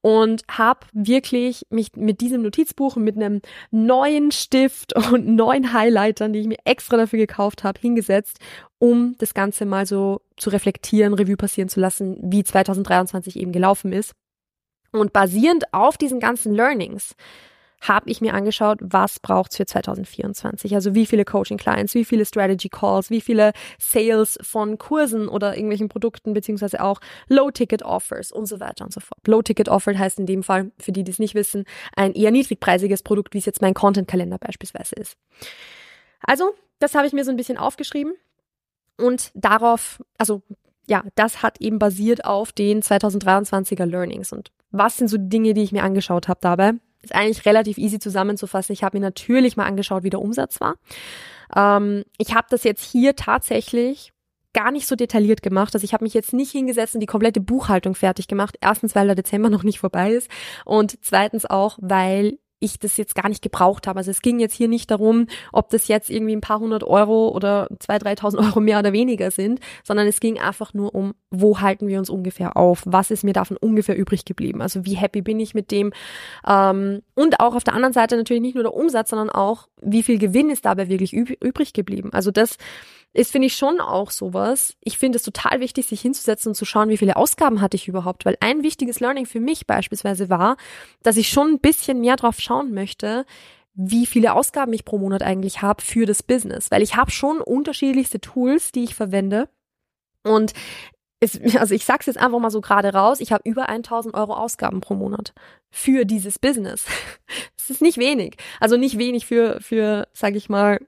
Und 0.00 0.42
habe 0.50 0.80
wirklich 0.92 1.66
mich 1.70 1.94
mit 1.96 2.20
diesem 2.20 2.42
Notizbuch 2.42 2.96
mit 2.96 3.16
einem 3.16 3.40
neuen 3.70 4.32
Stift 4.32 4.94
und 5.12 5.26
neuen 5.26 5.72
Highlightern, 5.72 6.32
die 6.32 6.40
ich 6.40 6.46
mir 6.46 6.58
extra 6.64 6.96
dafür 6.96 7.18
gekauft 7.18 7.64
habe, 7.64 7.80
hingesetzt, 7.80 8.38
um 8.78 9.14
das 9.18 9.34
Ganze 9.34 9.64
mal 9.64 9.86
so 9.86 10.20
zu 10.36 10.50
reflektieren, 10.50 11.14
Revue 11.14 11.36
passieren 11.36 11.68
zu 11.68 11.80
lassen, 11.80 12.18
wie 12.22 12.44
2023 12.44 13.36
eben 13.36 13.52
gelaufen 13.52 13.92
ist. 13.92 14.12
Und 14.90 15.12
basierend 15.12 15.72
auf 15.72 15.96
diesen 15.96 16.20
ganzen 16.20 16.54
Learnings 16.54 17.14
habe 17.82 18.08
ich 18.08 18.20
mir 18.20 18.34
angeschaut, 18.34 18.78
was 18.80 19.18
braucht's 19.18 19.56
für 19.56 19.66
2024. 19.66 20.74
Also 20.74 20.94
wie 20.94 21.04
viele 21.04 21.24
Coaching-Clients, 21.24 21.94
wie 21.94 22.04
viele 22.04 22.24
Strategy-Calls, 22.24 23.10
wie 23.10 23.20
viele 23.20 23.52
Sales 23.78 24.38
von 24.40 24.78
Kursen 24.78 25.28
oder 25.28 25.56
irgendwelchen 25.56 25.88
Produkten, 25.88 26.32
beziehungsweise 26.32 26.82
auch 26.82 27.00
Low-Ticket-Offers 27.28 28.30
und 28.30 28.46
so 28.46 28.60
weiter 28.60 28.84
und 28.84 28.92
so 28.92 29.00
fort. 29.00 29.26
Low-Ticket-Offer 29.26 29.98
heißt 29.98 30.20
in 30.20 30.26
dem 30.26 30.44
Fall, 30.44 30.70
für 30.78 30.92
die, 30.92 31.02
die 31.02 31.10
es 31.10 31.18
nicht 31.18 31.34
wissen, 31.34 31.64
ein 31.96 32.14
eher 32.14 32.30
niedrigpreisiges 32.30 33.02
Produkt, 33.02 33.34
wie 33.34 33.38
es 33.38 33.46
jetzt 33.46 33.62
mein 33.62 33.74
Content-Kalender 33.74 34.38
beispielsweise 34.38 34.94
ist. 34.94 35.16
Also, 36.22 36.54
das 36.78 36.94
habe 36.94 37.08
ich 37.08 37.12
mir 37.12 37.24
so 37.24 37.30
ein 37.30 37.36
bisschen 37.36 37.58
aufgeschrieben 37.58 38.14
und 38.96 39.32
darauf, 39.34 40.00
also 40.18 40.42
ja, 40.86 41.04
das 41.14 41.42
hat 41.42 41.60
eben 41.60 41.78
basiert 41.78 42.24
auf 42.24 42.52
den 42.52 42.82
2023er 42.82 43.86
Learnings. 43.86 44.32
Und 44.32 44.52
was 44.70 44.96
sind 44.96 45.08
so 45.08 45.16
Dinge, 45.18 45.54
die 45.54 45.62
ich 45.62 45.72
mir 45.72 45.82
angeschaut 45.82 46.28
habe 46.28 46.40
dabei? 46.40 46.74
Ist 47.02 47.14
eigentlich 47.14 47.44
relativ 47.46 47.78
easy 47.78 47.98
zusammenzufassen. 47.98 48.72
Ich 48.72 48.84
habe 48.84 48.96
mir 48.96 49.02
natürlich 49.02 49.56
mal 49.56 49.66
angeschaut, 49.66 50.02
wie 50.04 50.10
der 50.10 50.20
Umsatz 50.20 50.60
war. 50.60 50.76
Ähm, 51.54 52.04
ich 52.18 52.34
habe 52.34 52.46
das 52.50 52.64
jetzt 52.64 52.84
hier 52.84 53.16
tatsächlich 53.16 54.12
gar 54.52 54.70
nicht 54.70 54.86
so 54.86 54.96
detailliert 54.96 55.42
gemacht. 55.42 55.74
Also 55.74 55.84
ich 55.84 55.94
habe 55.94 56.04
mich 56.04 56.14
jetzt 56.14 56.32
nicht 56.32 56.52
hingesetzt 56.52 56.94
und 56.94 57.00
die 57.00 57.06
komplette 57.06 57.40
Buchhaltung 57.40 57.94
fertig 57.94 58.28
gemacht. 58.28 58.56
Erstens, 58.60 58.94
weil 58.94 59.06
der 59.06 59.16
Dezember 59.16 59.50
noch 59.50 59.62
nicht 59.62 59.78
vorbei 59.78 60.12
ist 60.12 60.30
und 60.64 60.98
zweitens 61.02 61.46
auch, 61.46 61.78
weil 61.80 62.38
ich 62.62 62.78
das 62.78 62.96
jetzt 62.96 63.14
gar 63.14 63.28
nicht 63.28 63.42
gebraucht 63.42 63.86
habe. 63.86 63.98
Also 63.98 64.10
es 64.10 64.22
ging 64.22 64.38
jetzt 64.38 64.54
hier 64.54 64.68
nicht 64.68 64.90
darum, 64.90 65.26
ob 65.52 65.70
das 65.70 65.88
jetzt 65.88 66.10
irgendwie 66.10 66.34
ein 66.34 66.40
paar 66.40 66.60
hundert 66.60 66.84
Euro 66.84 67.28
oder 67.28 67.68
zwei, 67.78 67.98
dreitausend 67.98 68.42
Euro 68.42 68.60
mehr 68.60 68.78
oder 68.78 68.92
weniger 68.92 69.30
sind, 69.30 69.60
sondern 69.84 70.06
es 70.06 70.20
ging 70.20 70.38
einfach 70.38 70.74
nur 70.74 70.94
um, 70.94 71.14
wo 71.30 71.60
halten 71.60 71.88
wir 71.88 71.98
uns 71.98 72.10
ungefähr 72.10 72.56
auf? 72.56 72.82
Was 72.86 73.10
ist 73.10 73.24
mir 73.24 73.32
davon 73.32 73.56
ungefähr 73.56 73.96
übrig 73.96 74.24
geblieben? 74.24 74.62
Also 74.62 74.84
wie 74.84 74.94
happy 74.94 75.22
bin 75.22 75.40
ich 75.40 75.54
mit 75.54 75.70
dem? 75.70 75.92
Ähm, 76.46 77.02
und 77.14 77.40
auch 77.40 77.54
auf 77.54 77.64
der 77.64 77.74
anderen 77.74 77.92
Seite 77.92 78.16
natürlich 78.16 78.42
nicht 78.42 78.54
nur 78.54 78.64
der 78.64 78.74
Umsatz, 78.74 79.10
sondern 79.10 79.30
auch, 79.30 79.68
wie 79.80 80.02
viel 80.02 80.18
Gewinn 80.18 80.50
ist 80.50 80.64
dabei 80.64 80.88
wirklich 80.88 81.12
übrig 81.12 81.72
geblieben? 81.72 82.10
Also 82.12 82.30
das 82.30 82.56
ist, 83.12 83.32
finde 83.32 83.46
ich, 83.46 83.56
schon 83.56 83.80
auch 83.80 84.10
sowas. 84.10 84.74
Ich 84.80 84.98
finde 84.98 85.16
es 85.16 85.22
total 85.22 85.60
wichtig, 85.60 85.86
sich 85.86 86.00
hinzusetzen 86.00 86.50
und 86.50 86.54
zu 86.54 86.64
schauen, 86.64 86.88
wie 86.88 86.96
viele 86.96 87.16
Ausgaben 87.16 87.60
hatte 87.60 87.76
ich 87.76 87.88
überhaupt. 87.88 88.24
Weil 88.24 88.36
ein 88.40 88.62
wichtiges 88.62 89.00
Learning 89.00 89.26
für 89.26 89.40
mich 89.40 89.66
beispielsweise 89.66 90.30
war, 90.30 90.56
dass 91.02 91.16
ich 91.16 91.28
schon 91.28 91.48
ein 91.48 91.60
bisschen 91.60 92.00
mehr 92.00 92.16
drauf 92.16 92.40
schauen 92.40 92.72
möchte, 92.72 93.26
wie 93.74 94.06
viele 94.06 94.34
Ausgaben 94.34 94.72
ich 94.72 94.84
pro 94.84 94.98
Monat 94.98 95.22
eigentlich 95.22 95.62
habe 95.62 95.82
für 95.82 96.06
das 96.06 96.22
Business. 96.22 96.70
Weil 96.70 96.82
ich 96.82 96.96
habe 96.96 97.10
schon 97.10 97.40
unterschiedlichste 97.40 98.20
Tools, 98.20 98.72
die 98.72 98.84
ich 98.84 98.94
verwende. 98.94 99.48
Und 100.24 100.52
es, 101.20 101.38
also 101.58 101.74
ich 101.74 101.84
sag's 101.84 102.06
jetzt 102.06 102.18
einfach 102.18 102.38
mal 102.38 102.50
so 102.50 102.60
gerade 102.60 102.92
raus, 102.94 103.20
ich 103.20 103.32
habe 103.32 103.48
über 103.48 103.68
1000 103.68 104.14
Euro 104.14 104.34
Ausgaben 104.34 104.80
pro 104.80 104.94
Monat 104.94 105.34
für 105.70 106.04
dieses 106.04 106.38
Business. 106.38 106.86
Das 107.56 107.70
ist 107.70 107.80
nicht 107.80 107.96
wenig. 107.96 108.38
Also 108.58 108.76
nicht 108.76 108.98
wenig 108.98 109.24
für, 109.24 109.60
für, 109.60 110.08
sag 110.12 110.34
ich 110.34 110.48
mal, 110.48 110.80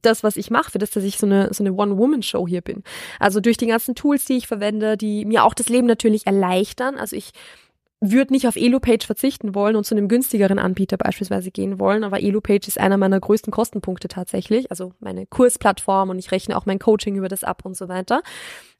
das, 0.00 0.22
was 0.22 0.36
ich 0.36 0.50
mache, 0.50 0.70
für 0.70 0.78
das, 0.78 0.90
dass 0.90 1.04
ich 1.04 1.18
so 1.18 1.26
eine, 1.26 1.52
so 1.52 1.62
eine 1.62 1.72
One-Woman-Show 1.72 2.48
hier 2.48 2.62
bin. 2.62 2.82
Also 3.18 3.40
durch 3.40 3.56
die 3.56 3.66
ganzen 3.66 3.94
Tools, 3.94 4.24
die 4.24 4.38
ich 4.38 4.46
verwende, 4.46 4.96
die 4.96 5.24
mir 5.24 5.44
auch 5.44 5.54
das 5.54 5.68
Leben 5.68 5.86
natürlich 5.86 6.26
erleichtern. 6.26 6.96
Also 6.96 7.16
ich 7.16 7.32
würde 8.02 8.32
nicht 8.32 8.48
auf 8.48 8.56
EloPage 8.56 9.06
verzichten 9.06 9.54
wollen 9.54 9.76
und 9.76 9.84
zu 9.84 9.94
einem 9.94 10.08
günstigeren 10.08 10.58
Anbieter 10.58 10.96
beispielsweise 10.96 11.52
gehen 11.52 11.78
wollen, 11.78 12.02
aber 12.02 12.20
EloPage 12.20 12.66
ist 12.66 12.80
einer 12.80 12.96
meiner 12.96 13.20
größten 13.20 13.52
Kostenpunkte 13.52 14.08
tatsächlich, 14.08 14.70
also 14.72 14.92
meine 14.98 15.24
Kursplattform 15.24 16.10
und 16.10 16.18
ich 16.18 16.32
rechne 16.32 16.56
auch 16.56 16.66
mein 16.66 16.80
Coaching 16.80 17.14
über 17.14 17.28
das 17.28 17.44
ab 17.44 17.64
und 17.64 17.76
so 17.76 17.88
weiter. 17.88 18.22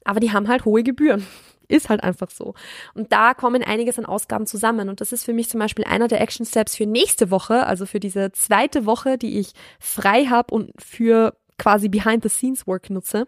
Aber 0.03 0.19
die 0.19 0.33
haben 0.33 0.49
halt 0.49 0.65
hohe 0.65 0.83
Gebühren. 0.83 1.25
Ist 1.73 1.89
halt 1.89 2.03
einfach 2.03 2.29
so. 2.29 2.53
Und 2.93 3.11
da 3.11 3.33
kommen 3.33 3.63
einiges 3.63 3.97
an 3.97 4.05
Ausgaben 4.05 4.45
zusammen. 4.45 4.89
Und 4.89 5.01
das 5.01 5.11
ist 5.11 5.23
für 5.23 5.33
mich 5.33 5.49
zum 5.49 5.59
Beispiel 5.59 5.85
einer 5.85 6.07
der 6.07 6.21
Action 6.21 6.45
Steps 6.45 6.75
für 6.75 6.85
nächste 6.85 7.31
Woche, 7.31 7.65
also 7.65 7.85
für 7.87 7.99
diese 7.99 8.31
zweite 8.31 8.85
Woche, 8.85 9.17
die 9.17 9.39
ich 9.39 9.53
frei 9.79 10.25
habe 10.25 10.53
und 10.53 10.71
für 10.79 11.35
quasi 11.57 11.89
Behind-the-Scenes-Work 11.89 12.91
nutze 12.91 13.27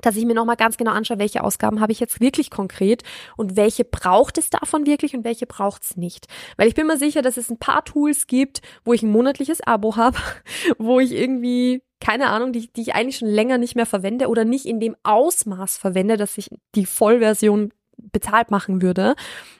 dass 0.00 0.16
ich 0.16 0.24
mir 0.24 0.34
nochmal 0.34 0.56
ganz 0.56 0.76
genau 0.76 0.92
anschaue, 0.92 1.18
welche 1.18 1.42
Ausgaben 1.42 1.80
habe 1.80 1.92
ich 1.92 2.00
jetzt 2.00 2.20
wirklich 2.20 2.50
konkret 2.50 3.02
und 3.36 3.56
welche 3.56 3.84
braucht 3.84 4.38
es 4.38 4.50
davon 4.50 4.86
wirklich 4.86 5.14
und 5.14 5.24
welche 5.24 5.46
braucht 5.46 5.82
es 5.82 5.96
nicht. 5.96 6.26
Weil 6.56 6.68
ich 6.68 6.74
bin 6.74 6.86
mir 6.86 6.96
sicher, 6.96 7.22
dass 7.22 7.36
es 7.36 7.50
ein 7.50 7.58
paar 7.58 7.84
Tools 7.84 8.26
gibt, 8.26 8.60
wo 8.84 8.92
ich 8.92 9.02
ein 9.02 9.10
monatliches 9.10 9.60
Abo 9.60 9.96
habe, 9.96 10.18
wo 10.78 11.00
ich 11.00 11.12
irgendwie, 11.12 11.82
keine 12.00 12.28
Ahnung, 12.28 12.52
die, 12.52 12.72
die 12.72 12.82
ich 12.82 12.94
eigentlich 12.94 13.18
schon 13.18 13.28
länger 13.28 13.58
nicht 13.58 13.74
mehr 13.74 13.86
verwende 13.86 14.28
oder 14.28 14.44
nicht 14.44 14.66
in 14.66 14.80
dem 14.80 14.96
Ausmaß 15.02 15.78
verwende, 15.78 16.16
dass 16.16 16.38
ich 16.38 16.50
die 16.74 16.86
Vollversion 16.86 17.72
bezahlt 17.96 18.50
machen 18.52 18.80
würde, 18.80 19.16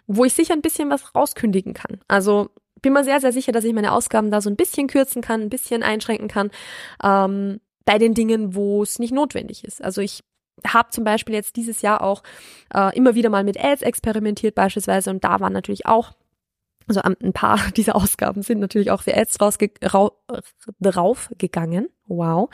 wo 0.07 0.25
ich 0.25 0.35
sicher 0.35 0.55
ein 0.55 0.63
bisschen 0.63 0.91
was 0.91 1.15
rauskündigen 1.15 1.75
kann. 1.75 2.01
Also 2.07 2.51
bin 2.81 2.93
mir 2.93 3.03
sehr, 3.03 3.21
sehr 3.21 3.33
sicher, 3.33 3.51
dass 3.51 3.65
ich 3.65 3.73
meine 3.73 3.93
Ausgaben 3.93 4.31
da 4.31 4.41
so 4.41 4.49
ein 4.49 4.55
bisschen 4.55 4.87
kürzen 4.87 5.21
kann, 5.21 5.41
ein 5.41 5.49
bisschen 5.49 5.83
einschränken 5.83 6.29
kann. 6.29 6.51
Ähm, 7.03 7.61
bei 7.85 7.99
den 7.99 8.13
Dingen, 8.13 8.55
wo 8.55 8.83
es 8.83 8.99
nicht 8.99 9.15
notwendig 9.15 9.65
ist. 9.65 9.83
Also 9.83 10.03
ich 10.03 10.23
habe 10.67 10.91
zum 10.91 11.05
Beispiel 11.05 11.35
jetzt 11.35 11.57
dieses 11.57 11.83
Jahr 11.83 12.03
auch 12.03 12.23
äh, 12.75 12.97
immer 12.97 13.15
wieder 13.15 13.31
mal 13.31 13.45
mit 13.45 13.63
Ads 13.63 13.83
experimentiert 13.83 14.55
beispielsweise 14.55 15.11
und 15.11 15.25
da 15.25 15.41
waren 15.41 15.53
natürlich 15.53 15.87
auch 15.87 16.13
also 16.89 17.03
ein 17.03 17.33
paar 17.33 17.59
dieser 17.77 17.95
Ausgaben 17.95 18.43
sind 18.43 18.61
natürlich 18.61 18.91
auch 18.91 19.03
für 19.03 19.17
Ads 19.17 19.41
rausge 19.41 19.71
draufgegangen. 20.81 21.89
Wow. 22.07 22.49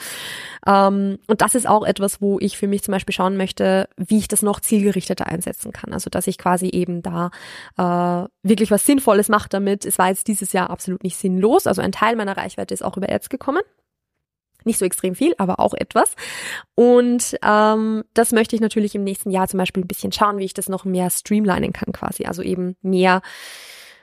Ähm, 0.67 1.19
und 1.29 1.41
das 1.41 1.55
ist 1.55 1.69
auch 1.69 1.87
etwas, 1.87 2.21
wo 2.21 2.41
ich 2.41 2.59
für 2.59 2.67
mich 2.67 2.83
zum 2.83 2.93
Beispiel 2.93 3.15
schauen 3.15 3.37
möchte, 3.37 3.89
wie 3.97 4.19
ich 4.19 4.27
das 4.27 4.43
noch 4.43 4.59
zielgerichteter 4.59 5.29
einsetzen 5.29 5.73
kann. 5.73 5.93
Also 5.93 6.11
dass 6.11 6.27
ich 6.27 6.39
quasi 6.39 6.69
eben 6.69 7.03
da 7.03 7.31
äh, 7.79 8.29
wirklich 8.43 8.73
was 8.73 8.85
Sinnvolles 8.85 9.29
mache 9.29 9.49
damit. 9.49 9.85
Es 9.85 9.99
war 9.99 10.09
jetzt 10.09 10.27
dieses 10.27 10.53
Jahr 10.53 10.71
absolut 10.71 11.05
nicht 11.05 11.17
sinnlos. 11.17 11.69
Also 11.69 11.83
ein 11.83 11.93
Teil 11.93 12.17
meiner 12.17 12.37
Reichweite 12.37 12.75
ist 12.75 12.83
auch 12.83 12.97
über 12.97 13.09
Ads 13.09 13.29
gekommen. 13.29 13.63
Nicht 14.65 14.79
so 14.79 14.85
extrem 14.85 15.15
viel, 15.15 15.35
aber 15.39 15.61
auch 15.61 15.75
etwas. 15.75 16.15
Und 16.75 17.37
ähm, 17.43 18.05
das 18.15 18.33
möchte 18.33 18.57
ich 18.57 18.63
natürlich 18.63 18.95
im 18.95 19.05
nächsten 19.05 19.31
Jahr 19.31 19.49
zum 19.49 19.59
Beispiel 19.59 19.85
ein 19.85 19.89
bisschen 19.89 20.13
schauen, 20.13 20.39
wie 20.39 20.45
ich 20.45 20.55
das 20.55 20.69
noch 20.69 20.85
mehr 20.85 21.11
streamlinen 21.11 21.73
kann 21.73 21.93
quasi. 21.93 22.25
Also 22.25 22.43
eben 22.43 22.77
mehr, 22.83 23.23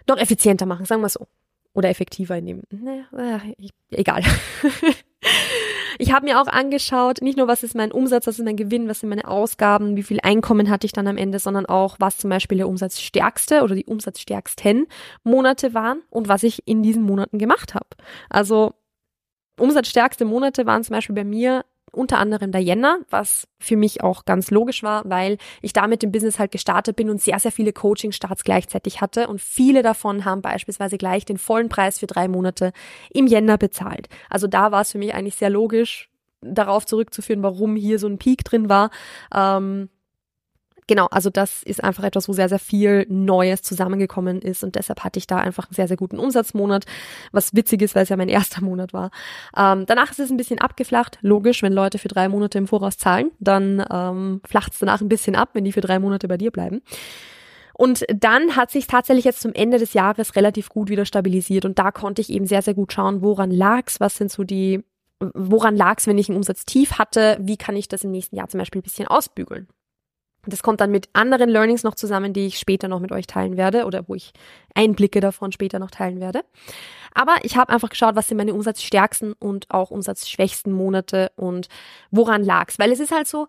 noch 0.07 0.17
effizienter 0.17 0.65
machen, 0.65 0.85
sagen 0.85 1.01
wir 1.01 1.09
so. 1.09 1.27
Oder 1.73 1.89
effektiver 1.89 2.37
in 2.37 2.45
dem, 2.45 2.61
ne, 2.69 3.05
äh, 3.17 3.67
egal. 3.91 4.23
ich 5.99 6.11
habe 6.11 6.25
mir 6.25 6.41
auch 6.41 6.47
angeschaut, 6.47 7.21
nicht 7.21 7.37
nur 7.37 7.47
was 7.47 7.63
ist 7.63 7.75
mein 7.75 7.91
Umsatz, 7.91 8.27
was 8.27 8.39
ist 8.39 8.43
mein 8.43 8.57
Gewinn, 8.57 8.89
was 8.89 8.99
sind 8.99 9.09
meine 9.09 9.27
Ausgaben, 9.27 9.95
wie 9.95 10.03
viel 10.03 10.19
Einkommen 10.21 10.69
hatte 10.69 10.85
ich 10.85 10.91
dann 10.91 11.07
am 11.07 11.15
Ende, 11.15 11.39
sondern 11.39 11.65
auch, 11.65 11.95
was 11.99 12.17
zum 12.17 12.29
Beispiel 12.29 12.57
der 12.57 12.67
umsatzstärkste 12.67 13.61
oder 13.61 13.75
die 13.75 13.85
umsatzstärksten 13.85 14.87
Monate 15.23 15.73
waren 15.73 16.01
und 16.09 16.27
was 16.27 16.43
ich 16.43 16.67
in 16.67 16.83
diesen 16.83 17.03
Monaten 17.03 17.37
gemacht 17.37 17.73
habe. 17.73 17.87
Also 18.29 18.73
Umsatzstärkste 19.60 20.25
Monate 20.25 20.65
waren 20.65 20.84
zum 20.84 20.96
Beispiel 20.96 21.15
bei 21.15 21.24
mir 21.24 21.65
unter 21.91 22.20
anderem 22.20 22.51
der 22.51 22.62
Jänner, 22.62 23.00
was 23.10 23.48
für 23.60 23.75
mich 23.75 24.01
auch 24.01 24.25
ganz 24.25 24.50
logisch 24.50 24.81
war, 24.81 25.03
weil 25.05 25.38
ich 25.62 25.74
da 25.74 25.88
mit 25.88 26.01
dem 26.01 26.12
Business 26.12 26.39
halt 26.39 26.51
gestartet 26.51 26.96
bin 26.96 27.10
und 27.10 27.22
sehr, 27.22 27.38
sehr 27.39 27.51
viele 27.51 27.74
Coaching-Starts 27.74 28.43
gleichzeitig 28.43 29.01
hatte 29.01 29.27
und 29.27 29.41
viele 29.41 29.81
davon 29.84 30.24
haben 30.24 30.41
beispielsweise 30.41 30.98
gleich 30.98 31.25
den 31.25 31.38
vollen 31.38 31.70
Preis 31.70 32.00
für 32.00 32.08
drei 32.08 32.27
Monate 32.27 32.72
im 33.10 33.27
Jänner 33.27 33.58
bezahlt. 33.58 34.08
Also 34.29 34.48
da 34.48 34.72
war 34.72 34.81
es 34.81 34.93
für 34.93 34.98
mich 34.98 35.13
eigentlich 35.13 35.36
sehr 35.36 35.50
logisch, 35.50 36.10
darauf 36.41 36.86
zurückzuführen, 36.86 37.43
warum 37.43 37.75
hier 37.75 38.00
so 38.00 38.08
ein 38.08 38.17
Peak 38.17 38.43
drin 38.43 38.70
war. 38.70 38.89
Ähm, 39.34 39.89
genau, 40.91 41.07
also 41.10 41.29
das 41.29 41.63
ist 41.63 41.81
einfach 41.81 42.03
etwas, 42.03 42.27
wo 42.27 42.33
sehr, 42.33 42.50
sehr 42.50 42.60
viel 42.60 43.05
Neues 43.07 43.62
zusammengekommen 43.62 44.41
ist 44.41 44.62
und 44.62 44.75
deshalb 44.75 45.05
hatte 45.05 45.19
ich 45.19 45.25
da 45.25 45.38
einfach 45.38 45.67
einen 45.67 45.74
sehr, 45.74 45.88
sehr 45.88 45.95
guten 45.95 46.19
Umsatzmonat, 46.19 46.83
was 47.31 47.55
witzig 47.55 47.81
ist, 47.81 47.95
weil 47.95 48.03
es 48.03 48.10
ja 48.10 48.17
mein 48.17 48.27
erster 48.41 48.62
Monat 48.62 48.91
war. 48.91 49.10
Ähm, 49.55 49.86
danach 49.86 50.12
ist 50.12 50.19
es 50.19 50.31
ein 50.31 50.36
bisschen 50.36 50.60
abgeflacht, 50.60 51.17
logisch, 51.21 51.63
wenn 51.63 51.71
Leute 51.71 51.98
für 51.98 52.10
drei 52.10 52.27
Monate 52.27 52.57
im 52.57 52.67
Voraus 52.67 52.98
zahlen, 52.98 53.31
dann 53.39 53.81
ähm, 53.89 54.41
flacht 54.45 54.74
es 54.74 54.79
danach 54.79 55.00
ein 55.00 55.07
bisschen 55.07 55.38
ab, 55.38 55.51
wenn 55.53 55.63
die 55.63 55.71
für 55.71 55.79
drei 55.79 55.98
Monate 55.98 56.27
bei 56.27 56.36
dir 56.36 56.51
bleiben. 56.51 56.81
Und 57.74 58.05
dann 58.13 58.57
hat 58.57 58.69
sich 58.69 58.86
tatsächlich 58.86 59.24
jetzt 59.24 59.39
zum 59.39 59.53
Ende 59.53 59.77
des 59.77 59.93
Jahres 59.93 60.36
relativ 60.36 60.67
gut 60.67 60.89
wieder 60.89 61.05
stabilisiert 61.05 61.63
und 61.63 61.79
da 61.79 61.91
konnte 61.91 62.21
ich 62.21 62.29
eben 62.29 62.48
sehr, 62.48 62.62
sehr 62.62 62.74
gut 62.74 62.91
schauen, 62.91 63.21
woran 63.21 63.50
lag's, 63.50 64.01
was 64.01 64.17
sind 64.17 64.29
so 64.29 64.43
die 64.43 64.83
woran 65.21 65.77
lag's, 65.77 66.05
wenn 66.05 66.17
ich 66.17 66.27
einen 66.27 66.38
Umsatztief 66.38 66.93
hatte, 66.93 67.38
wie 67.39 67.55
kann 67.55 67.77
ich 67.77 67.88
das 67.88 68.03
im 68.03 68.12
nächsten 68.12 68.36
Jahr 68.36 68.50
zum 68.50 68.57
Beispiel 68.57 68.79
ein 68.79 68.83
bisschen 68.83 69.07
ausbügeln. 69.07 69.69
Das 70.45 70.63
kommt 70.63 70.81
dann 70.81 70.91
mit 70.91 71.10
anderen 71.13 71.50
Learnings 71.50 71.83
noch 71.83 71.95
zusammen, 71.95 72.33
die 72.33 72.48
ich 72.48 72.57
später 72.57 72.88
noch 72.88 73.00
mit 73.00 73.12
euch 73.12 73.27
teilen 73.27 73.57
werde 73.57 73.86
oder 73.86 74.07
wo 74.07 74.15
ich 74.15 74.33
Einblicke 74.74 75.19
davon 75.19 75.51
später 75.51 75.77
noch 75.77 75.91
teilen 75.91 76.19
werde. 76.19 76.43
Aber 77.13 77.36
ich 77.43 77.57
habe 77.57 77.71
einfach 77.71 77.89
geschaut, 77.89 78.15
was 78.15 78.27
sind 78.27 78.38
meine 78.38 78.53
umsatzstärksten 78.53 79.33
und 79.33 79.69
auch 79.69 79.91
umsatzschwächsten 79.91 80.74
Monate 80.74 81.31
und 81.36 81.67
woran 82.10 82.43
lag's. 82.43 82.79
Weil 82.79 82.91
es 82.91 83.00
ist 83.00 83.12
halt 83.12 83.27
so, 83.27 83.48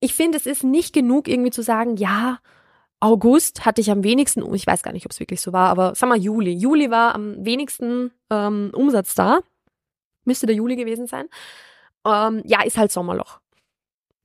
ich 0.00 0.14
finde, 0.14 0.36
es 0.36 0.46
ist 0.46 0.64
nicht 0.64 0.92
genug 0.92 1.28
irgendwie 1.28 1.50
zu 1.50 1.62
sagen, 1.62 1.96
ja, 1.96 2.38
August 3.00 3.64
hatte 3.64 3.80
ich 3.80 3.90
am 3.90 4.02
wenigsten, 4.02 4.42
ich 4.54 4.66
weiß 4.66 4.82
gar 4.82 4.92
nicht, 4.92 5.06
ob 5.06 5.12
es 5.12 5.20
wirklich 5.20 5.40
so 5.40 5.52
war, 5.52 5.68
aber 5.70 5.94
sag 5.94 6.08
mal 6.08 6.18
Juli. 6.18 6.52
Juli 6.52 6.90
war 6.90 7.14
am 7.14 7.44
wenigsten 7.44 8.10
ähm, 8.30 8.70
Umsatz 8.74 9.14
da. 9.14 9.38
Müsste 10.24 10.46
der 10.46 10.56
Juli 10.56 10.76
gewesen 10.76 11.06
sein. 11.06 11.26
Ähm, 12.04 12.42
ja, 12.44 12.62
ist 12.62 12.76
halt 12.76 12.92
Sommerloch. 12.92 13.40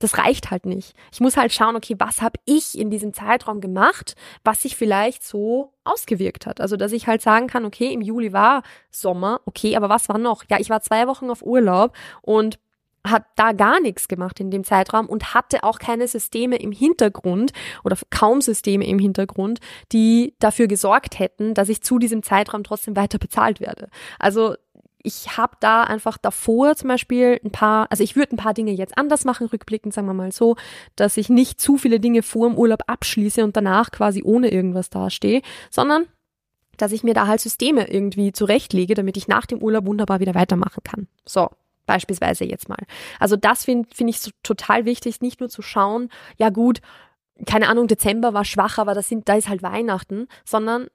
Das 0.04 0.18
reicht 0.18 0.50
halt 0.50 0.66
nicht. 0.66 0.94
Ich 1.12 1.20
muss 1.20 1.38
halt 1.38 1.50
schauen, 1.50 1.76
okay, 1.76 1.96
was 1.98 2.20
habe 2.20 2.38
ich 2.44 2.78
in 2.78 2.90
diesem 2.90 3.14
Zeitraum 3.14 3.62
gemacht, 3.62 4.16
was 4.44 4.60
sich 4.60 4.76
vielleicht 4.76 5.24
so 5.24 5.72
ausgewirkt 5.82 6.44
hat. 6.44 6.60
Also, 6.60 6.76
dass 6.76 6.92
ich 6.92 7.06
halt 7.06 7.22
sagen 7.22 7.46
kann, 7.46 7.64
okay, 7.64 7.90
im 7.90 8.02
Juli 8.02 8.34
war 8.34 8.62
Sommer, 8.90 9.40
okay, 9.46 9.76
aber 9.76 9.88
was 9.88 10.10
war 10.10 10.18
noch? 10.18 10.44
Ja, 10.50 10.58
ich 10.60 10.68
war 10.68 10.82
zwei 10.82 11.06
Wochen 11.06 11.30
auf 11.30 11.42
Urlaub 11.42 11.96
und 12.20 12.58
hat 13.06 13.24
da 13.36 13.52
gar 13.52 13.80
nichts 13.80 14.06
gemacht 14.06 14.40
in 14.40 14.50
dem 14.50 14.64
Zeitraum 14.64 15.06
und 15.06 15.32
hatte 15.32 15.64
auch 15.64 15.78
keine 15.78 16.06
Systeme 16.06 16.56
im 16.56 16.72
Hintergrund 16.72 17.52
oder 17.82 17.96
kaum 18.10 18.42
Systeme 18.42 18.86
im 18.86 18.98
Hintergrund, 18.98 19.60
die 19.92 20.34
dafür 20.38 20.66
gesorgt 20.66 21.18
hätten, 21.18 21.54
dass 21.54 21.70
ich 21.70 21.82
zu 21.82 21.98
diesem 21.98 22.22
Zeitraum 22.22 22.62
trotzdem 22.62 22.94
weiter 22.94 23.18
bezahlt 23.18 23.60
werde. 23.60 23.88
Also 24.18 24.54
ich 25.04 25.36
habe 25.36 25.56
da 25.60 25.84
einfach 25.84 26.16
davor 26.16 26.74
zum 26.76 26.88
Beispiel 26.88 27.38
ein 27.44 27.52
paar, 27.52 27.86
also 27.90 28.02
ich 28.02 28.16
würde 28.16 28.34
ein 28.34 28.38
paar 28.38 28.54
Dinge 28.54 28.72
jetzt 28.72 28.96
anders 28.96 29.24
machen, 29.26 29.46
rückblickend 29.46 29.92
sagen 29.92 30.06
wir 30.06 30.14
mal 30.14 30.32
so, 30.32 30.56
dass 30.96 31.18
ich 31.18 31.28
nicht 31.28 31.60
zu 31.60 31.76
viele 31.76 32.00
Dinge 32.00 32.22
vor 32.22 32.48
dem 32.48 32.56
Urlaub 32.56 32.80
abschließe 32.86 33.44
und 33.44 33.54
danach 33.54 33.90
quasi 33.90 34.22
ohne 34.24 34.50
irgendwas 34.50 34.88
dastehe, 34.88 35.42
sondern 35.70 36.06
dass 36.78 36.90
ich 36.90 37.04
mir 37.04 37.12
da 37.12 37.26
halt 37.26 37.40
Systeme 37.40 37.88
irgendwie 37.88 38.32
zurechtlege, 38.32 38.94
damit 38.94 39.18
ich 39.18 39.28
nach 39.28 39.44
dem 39.44 39.62
Urlaub 39.62 39.86
wunderbar 39.86 40.20
wieder 40.20 40.34
weitermachen 40.34 40.82
kann. 40.82 41.06
So, 41.26 41.50
beispielsweise 41.84 42.46
jetzt 42.46 42.70
mal. 42.70 42.82
Also 43.20 43.36
das 43.36 43.66
finde 43.66 43.88
find 43.94 44.08
ich 44.08 44.20
so 44.20 44.30
total 44.42 44.86
wichtig, 44.86 45.20
nicht 45.20 45.38
nur 45.38 45.50
zu 45.50 45.60
schauen, 45.60 46.08
ja 46.38 46.48
gut, 46.48 46.80
keine 47.46 47.68
Ahnung, 47.68 47.88
Dezember 47.88 48.32
war 48.32 48.46
schwach, 48.46 48.78
aber 48.78 48.94
das 48.94 49.08
sind, 49.08 49.28
da 49.28 49.34
ist 49.34 49.50
halt 49.50 49.62
Weihnachten, 49.62 50.28
sondern 50.46 50.86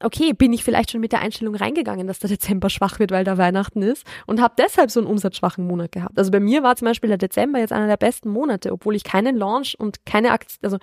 okay, 0.00 0.32
bin 0.32 0.52
ich 0.52 0.62
vielleicht 0.62 0.90
schon 0.90 1.00
mit 1.00 1.12
der 1.12 1.20
Einstellung 1.20 1.54
reingegangen, 1.54 2.06
dass 2.06 2.18
der 2.18 2.28
Dezember 2.28 2.68
schwach 2.68 2.98
wird, 2.98 3.10
weil 3.10 3.24
da 3.24 3.38
Weihnachten 3.38 3.82
ist 3.82 4.06
und 4.26 4.40
habe 4.40 4.54
deshalb 4.58 4.90
so 4.90 5.00
einen 5.00 5.08
umsatzschwachen 5.08 5.66
Monat 5.66 5.92
gehabt. 5.92 6.18
Also 6.18 6.30
bei 6.30 6.40
mir 6.40 6.62
war 6.62 6.76
zum 6.76 6.86
Beispiel 6.86 7.08
der 7.08 7.18
Dezember 7.18 7.58
jetzt 7.58 7.72
einer 7.72 7.86
der 7.86 7.96
besten 7.96 8.28
Monate, 8.28 8.72
obwohl 8.72 8.94
ich 8.94 9.04
keinen 9.04 9.36
Launch 9.36 9.78
und 9.78 10.04
keine 10.04 10.32
Aktion, 10.32 10.64
also 10.64 10.78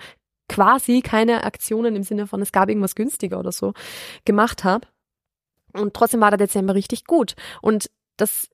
quasi 0.48 1.00
keine 1.00 1.44
Aktionen 1.44 1.96
im 1.96 2.02
Sinne 2.02 2.26
von 2.26 2.42
es 2.42 2.52
gab 2.52 2.68
irgendwas 2.68 2.94
günstiger 2.94 3.38
oder 3.38 3.52
so 3.52 3.72
gemacht 4.24 4.64
habe. 4.64 4.86
Und 5.72 5.94
trotzdem 5.94 6.20
war 6.20 6.30
der 6.30 6.38
Dezember 6.38 6.74
richtig 6.74 7.04
gut. 7.04 7.34
Und 7.62 7.90
das, 8.16 8.48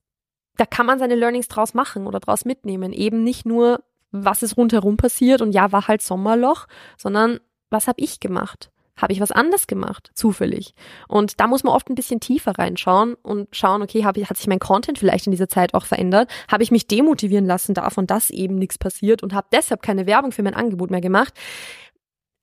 da 0.57 0.67
kann 0.67 0.87
man 0.87 0.99
seine 0.99 1.14
Learnings 1.14 1.49
draus 1.49 1.75
machen 1.75 2.07
oder 2.07 2.21
draus 2.21 2.45
mitnehmen. 2.45 2.93
Eben 2.93 3.25
nicht 3.25 3.45
nur, 3.45 3.83
was 4.11 4.43
ist 4.43 4.57
rundherum 4.57 4.97
passiert 4.97 5.43
und 5.43 5.52
ja, 5.52 5.73
war 5.73 5.88
halt 5.88 6.02
Sommerloch, 6.02 6.67
sondern 6.97 7.40
was 7.71 7.88
habe 7.88 8.00
ich 8.00 8.21
gemacht? 8.21 8.71
Habe 9.00 9.12
ich 9.12 9.21
was 9.21 9.33
anders 9.33 9.66
gemacht, 9.66 10.11
zufällig? 10.14 10.75
Und 11.09 11.40
da 11.40 11.47
muss 11.47 11.64
man 11.64 11.75
oft 11.75 11.88
ein 11.88 11.95
bisschen 11.95 12.21
tiefer 12.21 12.59
reinschauen 12.59 13.14
und 13.14 13.54
schauen, 13.54 13.83
okay, 13.83 14.04
hab 14.04 14.16
hat 14.16 14.37
sich 14.37 14.47
mein 14.47 14.59
Content 14.59 14.99
vielleicht 14.99 15.26
in 15.26 15.30
dieser 15.30 15.49
Zeit 15.49 15.75
auch 15.75 15.87
verändert? 15.87 16.30
Habe 16.50 16.62
ich 16.62 16.71
mich 16.71 16.87
demotivieren 16.87 17.47
lassen 17.47 17.75
davon, 17.75 18.07
dass 18.07 18.30
eben 18.30 18.57
nichts 18.57 18.78
passiert 18.78 19.23
und 19.23 19.33
habe 19.33 19.49
deshalb 19.52 19.83
keine 19.83 20.07
Werbung 20.07 20.33
für 20.33 20.42
mein 20.42 20.54
Angebot 20.54 20.90
mehr 20.90 21.00
gemacht? 21.00 21.35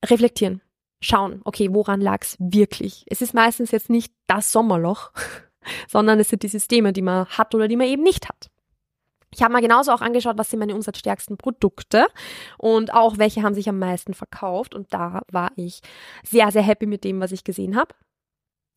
Reflektieren. 0.06 0.62
Schauen, 1.00 1.42
okay, 1.44 1.70
woran 1.72 2.02
lag 2.02 2.22
es 2.22 2.36
wirklich? 2.40 3.06
Es 3.08 3.22
ist 3.22 3.34
meistens 3.34 3.72
jetzt 3.72 3.90
nicht 3.90 4.12
das 4.26 4.52
Sommerloch, 4.52 5.12
sondern 5.88 6.20
es 6.20 6.30
sind 6.30 6.44
die 6.44 6.48
Systeme, 6.48 6.94
die 6.94 7.04
man 7.04 7.26
hat 7.28 7.54
oder 7.54 7.68
die 7.68 7.78
man 7.78 7.88
eben 7.88 8.04
nicht 8.04 8.28
hat. 8.28 8.50
Ich 9.38 9.44
habe 9.44 9.54
mal 9.54 9.62
genauso 9.62 9.92
auch 9.92 10.02
angeschaut, 10.02 10.40
was 10.40 10.50
sind 10.50 10.60
meine 10.60 10.74
umsatzstärksten 10.74 11.38
Produkte 11.38 12.08
und 12.58 12.92
auch 12.92 13.20
welche 13.20 13.44
haben 13.44 13.54
sich 13.54 13.70
am 13.70 13.78
meisten 13.78 14.16
verkauft. 14.16 14.74
Und 14.74 14.92
da 14.92 15.22
war 15.32 15.52
ich 15.56 15.82
sehr, 16.24 16.52
sehr 16.52 16.64
happy 16.64 16.88
mit 16.88 17.04
dem, 17.04 17.22
was 17.22 17.32
ich 17.32 17.44
gesehen 17.44 17.76
habe. 17.76 17.94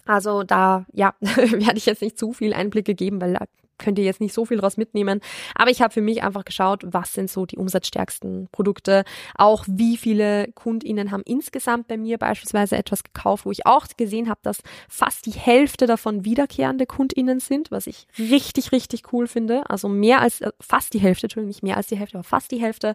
Also 0.04 0.42
da, 0.42 0.84
ja, 0.92 1.14
werde 1.20 1.78
ich 1.78 1.86
jetzt 1.86 2.02
nicht 2.02 2.18
zu 2.18 2.34
viel 2.34 2.52
Einblicke 2.52 2.94
geben, 2.94 3.22
weil 3.22 3.32
da 3.32 3.46
könnt 3.80 3.98
ihr 3.98 4.04
jetzt 4.04 4.20
nicht 4.20 4.34
so 4.34 4.44
viel 4.44 4.58
draus 4.58 4.76
mitnehmen. 4.76 5.20
Aber 5.54 5.70
ich 5.70 5.82
habe 5.82 5.92
für 5.92 6.00
mich 6.00 6.22
einfach 6.22 6.44
geschaut, 6.44 6.84
was 6.86 7.12
sind 7.14 7.30
so 7.30 7.46
die 7.46 7.56
umsatzstärksten 7.56 8.48
Produkte. 8.52 9.04
Auch 9.34 9.64
wie 9.66 9.96
viele 9.96 10.52
KundInnen 10.54 11.10
haben 11.10 11.22
insgesamt 11.24 11.88
bei 11.88 11.96
mir 11.96 12.18
beispielsweise 12.18 12.76
etwas 12.76 13.02
gekauft, 13.02 13.46
wo 13.46 13.50
ich 13.50 13.66
auch 13.66 13.86
gesehen 13.96 14.28
habe, 14.28 14.40
dass 14.42 14.58
fast 14.88 15.26
die 15.26 15.32
Hälfte 15.32 15.86
davon 15.86 16.24
wiederkehrende 16.24 16.86
KundInnen 16.86 17.40
sind, 17.40 17.70
was 17.70 17.86
ich 17.86 18.06
richtig, 18.18 18.70
richtig 18.72 19.12
cool 19.12 19.26
finde. 19.26 19.68
Also 19.68 19.88
mehr 19.88 20.20
als, 20.20 20.40
äh, 20.40 20.52
fast 20.60 20.94
die 20.94 21.00
Hälfte, 21.00 21.26
Entschuldigung, 21.26 21.48
nicht 21.48 21.62
mehr 21.62 21.76
als 21.76 21.88
die 21.88 21.96
Hälfte, 21.96 22.18
aber 22.18 22.24
fast 22.24 22.50
die 22.52 22.60
Hälfte 22.60 22.94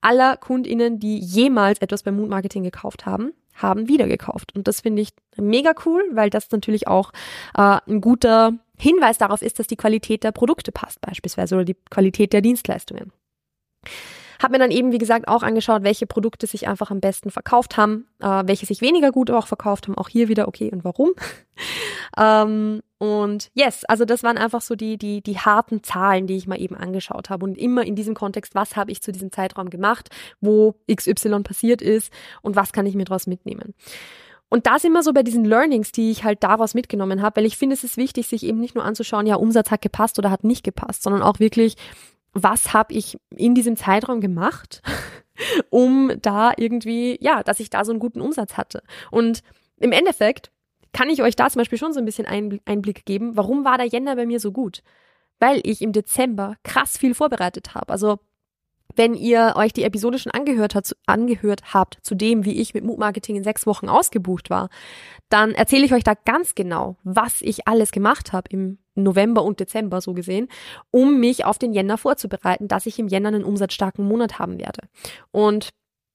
aller 0.00 0.36
KundInnen, 0.36 1.00
die 1.00 1.18
jemals 1.18 1.80
etwas 1.80 2.02
beim 2.02 2.16
Mood 2.16 2.28
Marketing 2.28 2.62
gekauft 2.62 3.06
haben 3.06 3.32
haben 3.58 3.88
wieder 3.88 4.06
gekauft. 4.06 4.54
Und 4.54 4.68
das 4.68 4.80
finde 4.80 5.02
ich 5.02 5.10
mega 5.36 5.72
cool, 5.84 6.02
weil 6.12 6.30
das 6.30 6.50
natürlich 6.50 6.88
auch 6.88 7.12
äh, 7.56 7.78
ein 7.86 8.00
guter 8.00 8.54
Hinweis 8.78 9.18
darauf 9.18 9.42
ist, 9.42 9.58
dass 9.58 9.66
die 9.66 9.76
Qualität 9.76 10.24
der 10.24 10.32
Produkte 10.32 10.72
passt 10.72 11.00
beispielsweise 11.00 11.56
oder 11.56 11.64
die 11.64 11.76
Qualität 11.90 12.32
der 12.32 12.40
Dienstleistungen. 12.40 13.12
Hab 14.40 14.52
mir 14.52 14.58
dann 14.58 14.70
eben, 14.70 14.92
wie 14.92 14.98
gesagt, 14.98 15.26
auch 15.26 15.42
angeschaut, 15.42 15.82
welche 15.82 16.06
Produkte 16.06 16.46
sich 16.46 16.68
einfach 16.68 16.90
am 16.92 17.00
besten 17.00 17.30
verkauft 17.30 17.76
haben, 17.76 18.06
äh, 18.20 18.42
welche 18.44 18.66
sich 18.66 18.80
weniger 18.80 19.10
gut 19.10 19.30
auch 19.30 19.48
verkauft 19.48 19.88
haben. 19.88 19.98
Auch 19.98 20.08
hier 20.08 20.28
wieder, 20.28 20.46
okay, 20.46 20.70
und 20.70 20.84
warum? 20.84 21.10
ähm, 22.16 22.80
und 22.98 23.50
yes, 23.54 23.84
also 23.84 24.04
das 24.04 24.24
waren 24.24 24.38
einfach 24.38 24.60
so 24.60 24.74
die, 24.74 24.98
die, 24.98 25.22
die 25.22 25.38
harten 25.38 25.84
Zahlen, 25.84 26.26
die 26.26 26.36
ich 26.36 26.48
mal 26.48 26.60
eben 26.60 26.74
angeschaut 26.74 27.30
habe. 27.30 27.44
Und 27.44 27.56
immer 27.56 27.84
in 27.84 27.94
diesem 27.94 28.14
Kontext, 28.14 28.56
was 28.56 28.74
habe 28.74 28.90
ich 28.90 29.02
zu 29.02 29.12
diesem 29.12 29.30
Zeitraum 29.30 29.70
gemacht, 29.70 30.10
wo 30.40 30.74
XY 30.92 31.42
passiert 31.44 31.80
ist 31.80 32.12
und 32.42 32.56
was 32.56 32.72
kann 32.72 32.86
ich 32.86 32.96
mir 32.96 33.04
daraus 33.04 33.28
mitnehmen. 33.28 33.74
Und 34.48 34.66
da 34.66 34.78
sind 34.78 34.92
wir 34.92 35.02
so 35.02 35.12
bei 35.12 35.22
diesen 35.22 35.44
Learnings, 35.44 35.92
die 35.92 36.10
ich 36.10 36.24
halt 36.24 36.42
daraus 36.42 36.74
mitgenommen 36.74 37.22
habe, 37.22 37.36
weil 37.36 37.46
ich 37.46 37.56
finde, 37.56 37.74
es 37.74 37.84
ist 37.84 37.96
wichtig, 37.96 38.26
sich 38.26 38.44
eben 38.44 38.58
nicht 38.58 38.74
nur 38.74 38.84
anzuschauen, 38.84 39.26
ja, 39.26 39.36
Umsatz 39.36 39.70
hat 39.70 39.82
gepasst 39.82 40.18
oder 40.18 40.30
hat 40.30 40.42
nicht 40.42 40.64
gepasst, 40.64 41.02
sondern 41.02 41.22
auch 41.22 41.38
wirklich, 41.38 41.76
was 42.32 42.72
habe 42.72 42.94
ich 42.94 43.18
in 43.30 43.54
diesem 43.54 43.76
Zeitraum 43.76 44.20
gemacht, 44.20 44.82
um 45.70 46.12
da 46.20 46.52
irgendwie, 46.56 47.18
ja, 47.20 47.42
dass 47.42 47.60
ich 47.60 47.70
da 47.70 47.84
so 47.84 47.92
einen 47.92 48.00
guten 48.00 48.20
Umsatz 48.22 48.56
hatte. 48.56 48.82
Und 49.10 49.42
im 49.76 49.92
Endeffekt 49.92 50.50
kann 50.92 51.10
ich 51.10 51.22
euch 51.22 51.36
da 51.36 51.48
zum 51.48 51.60
Beispiel 51.60 51.78
schon 51.78 51.92
so 51.92 51.98
ein 51.98 52.04
bisschen 52.04 52.26
Einblick 52.26 53.04
geben, 53.04 53.36
warum 53.36 53.64
war 53.64 53.78
der 53.78 53.86
Jänner 53.86 54.16
bei 54.16 54.26
mir 54.26 54.40
so 54.40 54.52
gut? 54.52 54.82
Weil 55.38 55.60
ich 55.64 55.82
im 55.82 55.92
Dezember 55.92 56.56
krass 56.64 56.98
viel 56.98 57.14
vorbereitet 57.14 57.74
habe. 57.74 57.92
Also 57.92 58.18
wenn 58.96 59.14
ihr 59.14 59.54
euch 59.56 59.72
die 59.72 59.84
Episode 59.84 60.18
schon 60.18 60.32
angehört, 60.32 60.74
hat, 60.74 60.96
angehört 61.06 61.72
habt 61.72 61.98
zu 62.02 62.14
dem, 62.14 62.44
wie 62.44 62.60
ich 62.60 62.74
mit 62.74 62.84
Mood 62.84 62.98
Marketing 62.98 63.36
in 63.36 63.44
sechs 63.44 63.66
Wochen 63.66 63.88
ausgebucht 63.88 64.50
war, 64.50 64.70
dann 65.28 65.52
erzähle 65.52 65.84
ich 65.84 65.94
euch 65.94 66.02
da 66.02 66.14
ganz 66.14 66.54
genau, 66.54 66.96
was 67.04 67.40
ich 67.42 67.68
alles 67.68 67.92
gemacht 67.92 68.32
habe 68.32 68.48
im 68.50 68.78
November 68.94 69.44
und 69.44 69.60
Dezember 69.60 70.00
so 70.00 70.14
gesehen, 70.14 70.48
um 70.90 71.20
mich 71.20 71.44
auf 71.44 71.58
den 71.58 71.72
Jänner 71.72 71.98
vorzubereiten, 71.98 72.66
dass 72.66 72.86
ich 72.86 72.98
im 72.98 73.08
Jänner 73.08 73.28
einen 73.28 73.44
umsatzstarken 73.44 74.04
Monat 74.04 74.38
haben 74.38 74.58
werde. 74.58 74.88
Und 75.30 75.70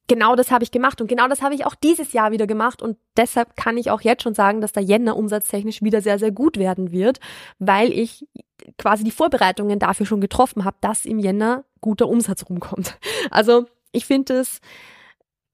genau 0.08 0.36
das 0.36 0.52
habe 0.52 0.64
ich 0.64 0.72
gemacht 0.72 1.00
und 1.02 1.08
genau 1.08 1.28
das 1.28 1.42
habe 1.42 1.56
ich 1.56 1.66
auch 1.66 1.76
dieses 1.76 2.14
Jahr 2.14 2.32
wieder 2.32 2.48
gemacht 2.48 2.82
und 2.82 2.98
deshalb 3.16 3.56
kann 3.56 3.78
ich 3.78 3.92
auch 3.92 4.02
jetzt 4.02 4.24
schon 4.24 4.34
sagen, 4.34 4.62
dass 4.62 4.74
der 4.74 4.84
Jänner 4.84 5.16
umsatztechnisch 5.16 5.82
wieder 5.82 6.02
sehr, 6.02 6.20
sehr 6.20 6.32
gut 6.32 6.58
werden 6.58 6.92
wird, 6.92 7.20
weil 7.60 7.92
ich 7.92 8.28
quasi 8.78 9.04
die 9.04 9.12
Vorbereitungen 9.12 9.80
dafür 9.80 10.06
schon 10.06 10.22
getroffen 10.22 10.66
habe, 10.66 10.78
dass 10.82 11.06
im 11.06 11.20
Jänner 11.20 11.64
guter 11.82 12.08
Umsatz 12.08 12.46
rumkommt. 12.50 12.98
Also 13.32 13.66
ich 13.92 14.06
finde 14.06 14.40
es 14.40 14.60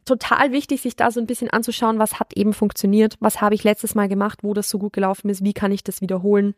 total 0.06 0.52
wichtig, 0.52 0.82
sich 0.82 0.96
da 0.96 1.12
so 1.12 1.20
ein 1.20 1.28
bisschen 1.28 1.50
anzuschauen, 1.50 2.00
was 2.00 2.20
hat 2.20 2.36
eben 2.36 2.54
funktioniert, 2.54 3.16
was 3.20 3.42
habe 3.42 3.54
ich 3.54 3.64
letztes 3.64 3.96
Mal 3.96 4.08
gemacht, 4.08 4.40
wo 4.44 4.54
das 4.54 4.70
so 4.70 4.80
gut 4.80 4.94
gelaufen 4.94 5.30
ist, 5.30 5.44
wie 5.44 5.54
kann 5.54 5.72
ich 5.72 5.84
das 5.84 6.02
wiederholen. 6.02 6.56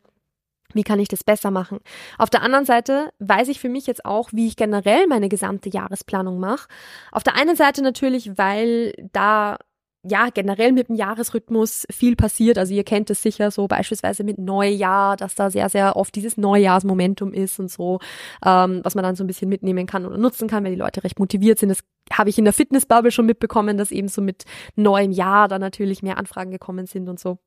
Wie 0.73 0.83
kann 0.83 0.99
ich 0.99 1.07
das 1.07 1.23
besser 1.23 1.51
machen? 1.51 1.79
Auf 2.17 2.29
der 2.29 2.43
anderen 2.43 2.65
Seite 2.65 3.11
weiß 3.19 3.47
ich 3.47 3.59
für 3.59 3.69
mich 3.69 3.87
jetzt 3.87 4.05
auch, 4.05 4.29
wie 4.31 4.47
ich 4.47 4.55
generell 4.55 5.07
meine 5.07 5.29
gesamte 5.29 5.69
Jahresplanung 5.69 6.39
mache. 6.39 6.67
Auf 7.11 7.23
der 7.23 7.35
einen 7.35 7.55
Seite 7.55 7.81
natürlich, 7.81 8.37
weil 8.37 8.93
da 9.11 9.57
ja, 10.03 10.29
generell 10.33 10.71
mit 10.71 10.89
dem 10.89 10.95
Jahresrhythmus 10.95 11.85
viel 11.91 12.15
passiert. 12.15 12.57
Also 12.57 12.73
ihr 12.73 12.83
kennt 12.83 13.09
es 13.11 13.21
sicher 13.21 13.51
so 13.51 13.67
beispielsweise 13.67 14.23
mit 14.23 14.39
Neujahr, 14.39 15.15
dass 15.15 15.35
da 15.35 15.51
sehr, 15.51 15.69
sehr 15.69 15.95
oft 15.95 16.15
dieses 16.15 16.37
Neujahrsmomentum 16.37 17.33
ist 17.33 17.59
und 17.59 17.69
so, 17.69 17.99
ähm, 18.43 18.81
was 18.83 18.95
man 18.95 19.03
dann 19.03 19.15
so 19.15 19.23
ein 19.23 19.27
bisschen 19.27 19.49
mitnehmen 19.49 19.85
kann 19.85 20.05
oder 20.05 20.17
nutzen 20.17 20.47
kann, 20.47 20.63
wenn 20.63 20.71
die 20.71 20.79
Leute 20.79 21.03
recht 21.03 21.19
motiviert 21.19 21.59
sind. 21.59 21.69
Das 21.69 21.83
habe 22.11 22.31
ich 22.31 22.37
in 22.39 22.45
der 22.45 22.53
Fitnessbubble 22.53 23.11
schon 23.11 23.27
mitbekommen, 23.27 23.77
dass 23.77 23.91
eben 23.91 24.07
so 24.07 24.21
mit 24.21 24.45
neuem 24.75 25.11
Jahr 25.11 25.47
da 25.47 25.59
natürlich 25.59 26.01
mehr 26.01 26.17
Anfragen 26.17 26.51
gekommen 26.51 26.87
sind 26.87 27.07
und 27.07 27.19
so. 27.19 27.37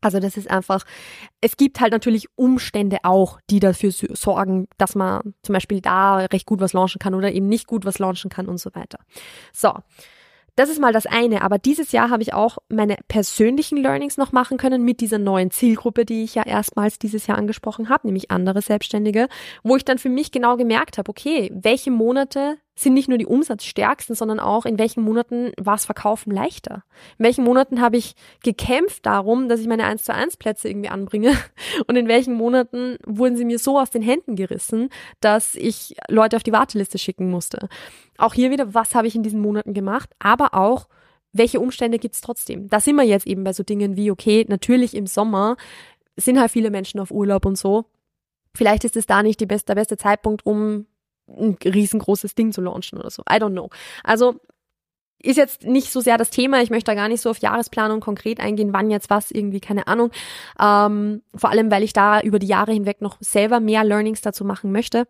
Also 0.00 0.20
das 0.20 0.36
ist 0.36 0.50
einfach, 0.50 0.84
es 1.40 1.56
gibt 1.56 1.80
halt 1.80 1.92
natürlich 1.92 2.28
Umstände 2.36 2.98
auch, 3.02 3.40
die 3.50 3.60
dafür 3.60 3.90
sorgen, 3.92 4.68
dass 4.78 4.94
man 4.94 5.34
zum 5.42 5.52
Beispiel 5.52 5.80
da 5.80 6.18
recht 6.18 6.46
gut 6.46 6.60
was 6.60 6.72
launchen 6.72 6.98
kann 6.98 7.14
oder 7.14 7.32
eben 7.32 7.48
nicht 7.48 7.66
gut 7.66 7.84
was 7.84 7.98
launchen 7.98 8.30
kann 8.30 8.46
und 8.46 8.58
so 8.58 8.74
weiter. 8.74 8.98
So, 9.52 9.72
das 10.56 10.70
ist 10.70 10.80
mal 10.80 10.92
das 10.92 11.04
eine, 11.04 11.42
aber 11.42 11.58
dieses 11.58 11.92
Jahr 11.92 12.08
habe 12.08 12.22
ich 12.22 12.32
auch 12.32 12.56
meine 12.70 12.96
persönlichen 13.08 13.76
Learnings 13.76 14.16
noch 14.16 14.32
machen 14.32 14.56
können 14.56 14.84
mit 14.84 15.00
dieser 15.00 15.18
neuen 15.18 15.50
Zielgruppe, 15.50 16.06
die 16.06 16.24
ich 16.24 16.34
ja 16.34 16.44
erstmals 16.44 16.98
dieses 16.98 17.26
Jahr 17.26 17.36
angesprochen 17.36 17.90
habe, 17.90 18.08
nämlich 18.08 18.30
andere 18.30 18.62
Selbstständige, 18.62 19.28
wo 19.62 19.76
ich 19.76 19.84
dann 19.84 19.98
für 19.98 20.08
mich 20.08 20.32
genau 20.32 20.56
gemerkt 20.56 20.96
habe, 20.96 21.10
okay, 21.10 21.52
welche 21.54 21.90
Monate 21.90 22.56
sind 22.78 22.92
nicht 22.92 23.08
nur 23.08 23.16
die 23.16 23.26
umsatzstärksten, 23.26 24.14
sondern 24.14 24.38
auch 24.38 24.66
in 24.66 24.78
welchen 24.78 25.02
Monaten 25.02 25.52
war 25.58 25.76
es 25.76 25.86
Verkaufen 25.86 26.30
leichter? 26.30 26.84
In 27.18 27.24
welchen 27.24 27.42
Monaten 27.42 27.80
habe 27.80 27.96
ich 27.96 28.14
gekämpft 28.42 29.06
darum, 29.06 29.48
dass 29.48 29.60
ich 29.60 29.66
meine 29.66 29.84
1 29.84 30.04
zu 30.04 30.12
1 30.12 30.36
Plätze 30.36 30.68
irgendwie 30.68 30.90
anbringe? 30.90 31.32
Und 31.86 31.96
in 31.96 32.06
welchen 32.06 32.34
Monaten 32.34 32.98
wurden 33.06 33.36
sie 33.36 33.46
mir 33.46 33.58
so 33.58 33.78
aus 33.78 33.90
den 33.90 34.02
Händen 34.02 34.36
gerissen, 34.36 34.90
dass 35.20 35.54
ich 35.54 35.96
Leute 36.08 36.36
auf 36.36 36.42
die 36.42 36.52
Warteliste 36.52 36.98
schicken 36.98 37.30
musste? 37.30 37.70
Auch 38.18 38.34
hier 38.34 38.50
wieder, 38.50 38.74
was 38.74 38.94
habe 38.94 39.06
ich 39.06 39.16
in 39.16 39.22
diesen 39.22 39.40
Monaten 39.40 39.72
gemacht? 39.72 40.10
Aber 40.18 40.52
auch, 40.52 40.86
welche 41.32 41.60
Umstände 41.60 41.98
gibt's 41.98 42.20
trotzdem? 42.20 42.68
Da 42.68 42.80
sind 42.80 42.96
wir 42.96 43.04
jetzt 43.04 43.26
eben 43.26 43.44
bei 43.44 43.54
so 43.54 43.62
Dingen 43.62 43.96
wie, 43.96 44.10
okay, 44.10 44.44
natürlich 44.48 44.94
im 44.94 45.06
Sommer 45.06 45.56
sind 46.16 46.38
halt 46.38 46.50
viele 46.50 46.70
Menschen 46.70 47.00
auf 47.00 47.10
Urlaub 47.10 47.46
und 47.46 47.56
so. 47.56 47.86
Vielleicht 48.54 48.84
ist 48.84 48.96
es 48.96 49.06
da 49.06 49.22
nicht 49.22 49.40
die 49.40 49.46
beste, 49.46 49.66
der 49.66 49.74
beste 49.74 49.96
Zeitpunkt, 49.96 50.44
um 50.44 50.86
ein 51.28 51.56
riesengroßes 51.64 52.34
Ding 52.34 52.52
zu 52.52 52.60
launchen 52.60 52.98
oder 52.98 53.10
so. 53.10 53.22
I 53.22 53.36
don't 53.36 53.52
know. 53.52 53.70
Also 54.04 54.40
ist 55.22 55.36
jetzt 55.36 55.64
nicht 55.64 55.90
so 55.90 56.00
sehr 56.00 56.18
das 56.18 56.30
Thema. 56.30 56.62
Ich 56.62 56.70
möchte 56.70 56.90
da 56.90 56.94
gar 56.94 57.08
nicht 57.08 57.20
so 57.20 57.30
auf 57.30 57.38
Jahresplanung 57.38 58.00
konkret 58.00 58.38
eingehen, 58.38 58.72
wann 58.72 58.90
jetzt 58.90 59.10
was, 59.10 59.30
irgendwie, 59.30 59.60
keine 59.60 59.86
Ahnung. 59.86 60.10
Ähm, 60.60 61.22
vor 61.34 61.50
allem, 61.50 61.70
weil 61.70 61.82
ich 61.82 61.92
da 61.92 62.20
über 62.20 62.38
die 62.38 62.46
Jahre 62.46 62.72
hinweg 62.72 63.00
noch 63.00 63.16
selber 63.20 63.60
mehr 63.60 63.82
Learnings 63.82 64.20
dazu 64.20 64.44
machen 64.44 64.72
möchte. 64.72 65.06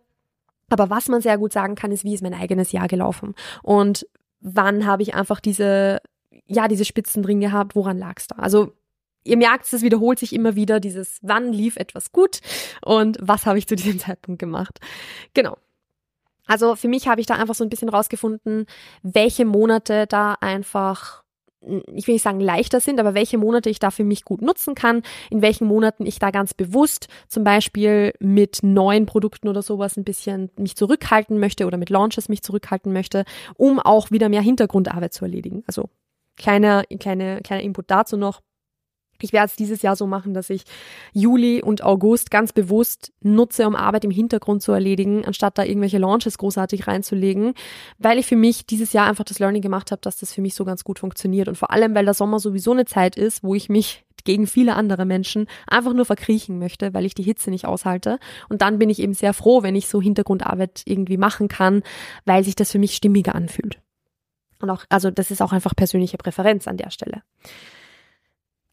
Aber 0.71 0.91
was 0.91 1.09
man 1.09 1.21
sehr 1.21 1.39
gut 1.39 1.53
sagen 1.53 1.75
kann, 1.75 1.93
ist, 1.93 2.05
wie 2.05 2.15
ist 2.15 2.23
mein 2.23 2.35
eigenes 2.35 2.73
Jahr 2.73 2.89
gelaufen? 2.89 3.35
Und 3.63 4.07
wann 4.41 4.87
habe 4.87 5.03
ich 5.03 5.15
einfach 5.15 5.41
diese, 5.41 6.01
ja, 6.47 6.69
diese 6.69 6.85
Spitzen 6.85 7.23
drin 7.23 7.41
gehabt? 7.41 7.77
Woran 7.77 7.99
lag 7.99 8.15
es 8.17 8.27
da? 8.29 8.37
Also 8.37 8.73
ihr 9.25 9.37
merkt, 9.37 9.73
es 9.73 9.83
wiederholt 9.83 10.19
sich 10.19 10.33
immer 10.33 10.55
wieder 10.55 10.81
dieses, 10.81 11.19
wann 11.23 11.53
lief 11.53 11.77
etwas 11.77 12.13
gut 12.13 12.41
und 12.85 13.19
was 13.21 13.47
habe 13.47 13.59
ich 13.59 13.67
zu 13.67 13.77
diesem 13.77 13.99
Zeitpunkt 13.99 14.39
gemacht. 14.39 14.79
Genau. 15.35 15.57
Also 16.47 16.77
für 16.77 16.89
mich 16.89 17.09
habe 17.09 17.21
ich 17.21 17.27
da 17.27 17.35
einfach 17.35 17.55
so 17.55 17.65
ein 17.65 17.71
bisschen 17.71 17.89
rausgefunden, 17.89 18.67
welche 19.03 19.45
Monate 19.45 20.07
da 20.07 20.35
einfach 20.41 21.25
ich 21.95 22.07
will 22.07 22.15
nicht 22.15 22.23
sagen 22.23 22.41
leichter 22.41 22.81
sind, 22.81 23.01
aber 23.01 23.15
welche 23.15 23.39
Monate 23.39 23.71
ich 23.71 23.79
da 23.79 23.91
für 23.91 24.05
mich 24.05 24.25
gut 24.25 24.41
nutzen 24.43 24.75
kann, 24.75 25.03
in 25.31 25.43
welchen 25.43 25.67
Monaten 25.67 26.07
ich 26.07 26.19
da 26.19 26.31
ganz 26.31 26.55
bewusst 26.55 27.09
zum 27.29 27.45
Beispiel 27.45 28.13
mit 28.21 28.61
neuen 28.63 29.07
Produkten 29.07 29.49
oder 29.49 29.63
sowas 29.63 29.97
ein 29.97 30.05
bisschen 30.05 30.51
mich 30.57 30.77
zurückhalten 30.77 31.39
möchte 31.39 31.67
oder 31.67 31.77
mit 31.77 31.91
Launches 31.91 32.29
mich 32.29 32.43
zurückhalten 32.43 32.93
möchte, 32.93 33.25
um 33.57 33.81
auch 33.81 34.11
wieder 34.11 34.29
mehr 34.29 34.43
Hintergrundarbeit 34.43 35.13
zu 35.13 35.25
erledigen. 35.25 35.65
Also 35.67 35.89
kleiner, 36.37 36.85
kleine, 37.01 37.41
kleiner 37.43 37.63
Input 37.63 37.91
dazu 37.91 38.17
noch. 38.17 38.43
Ich 39.23 39.33
werde 39.33 39.47
es 39.47 39.57
dieses 39.57 39.83
Jahr 39.83 39.97
so 39.97 40.07
machen, 40.07 40.35
dass 40.35 40.51
ich 40.51 40.65
Juli 41.13 41.63
und 41.63 41.83
August 41.83 42.31
ganz 42.31 42.53
bewusst 42.53 43.13
nutze, 43.21 43.67
um 43.67 43.77
Arbeit 43.77 44.05
im 44.05 44.11
Hintergrund 44.11 44.63
zu 44.63 44.73
erledigen, 44.73 45.25
anstatt 45.25 45.59
da 45.59 45.65
irgendwelche 45.65 45.99
Launches 45.99 46.39
großartig 46.39 46.87
reinzulegen, 46.87 47.55
weil 47.99 48.19
ich 48.19 48.27
für 48.27 48.37
mich 48.37 48.67
dieses 48.67 48.93
Jahr 48.93 49.07
einfach 49.07 49.25
das 49.25 49.39
Learning 49.39 49.63
gemacht 49.63 49.91
habe, 49.91 50.01
dass 50.03 50.19
das 50.19 50.33
für 50.33 50.41
mich 50.41 50.55
so 50.55 50.65
ganz 50.65 50.85
gut 50.85 50.99
funktioniert. 50.99 51.49
Und 51.49 51.57
vor 51.57 51.71
allem, 51.71 51.95
weil 51.95 52.05
der 52.05 52.15
Sommer 52.15 52.39
sowieso 52.39 52.73
eine 52.73 52.85
Zeit 52.85 53.17
ist, 53.17 53.43
wo 53.43 53.55
ich 53.55 53.69
mich 53.69 54.05
gegen 54.25 54.47
viele 54.47 54.75
andere 54.75 55.07
Menschen 55.07 55.47
einfach 55.67 55.95
nur 55.95 56.05
verkriechen 56.05 56.59
möchte, 56.59 56.93
weil 56.93 57.07
ich 57.07 57.15
die 57.15 57.23
Hitze 57.23 57.51
nicht 57.51 57.65
aushalte. 57.65 58.19
Und 58.51 58.61
dann 58.61 58.79
bin 58.79 58.91
ich 58.91 58.99
eben 58.99 59.15
sehr 59.15 59.33
froh, 59.33 59.63
wenn 59.63 59.75
ich 59.75 59.89
so 59.89 60.03
Hintergrundarbeit 60.03 60.83
irgendwie 60.85 61.17
machen 61.17 61.49
kann, 61.49 61.83
weil 62.27 62.45
sich 62.45 62.57
das 62.57 62.73
für 62.73 62.79
mich 62.79 62.95
stimmiger 62.95 63.35
anfühlt. 63.35 63.81
Und 64.61 64.71
auch, 64.71 64.85
also 64.89 65.11
das 65.11 65.31
ist 65.31 65.43
auch 65.43 65.53
einfach 65.53 65.75
persönliche 65.77 66.19
Präferenz 66.19 66.67
an 66.69 66.77
der 66.77 66.91
Stelle. 66.91 67.23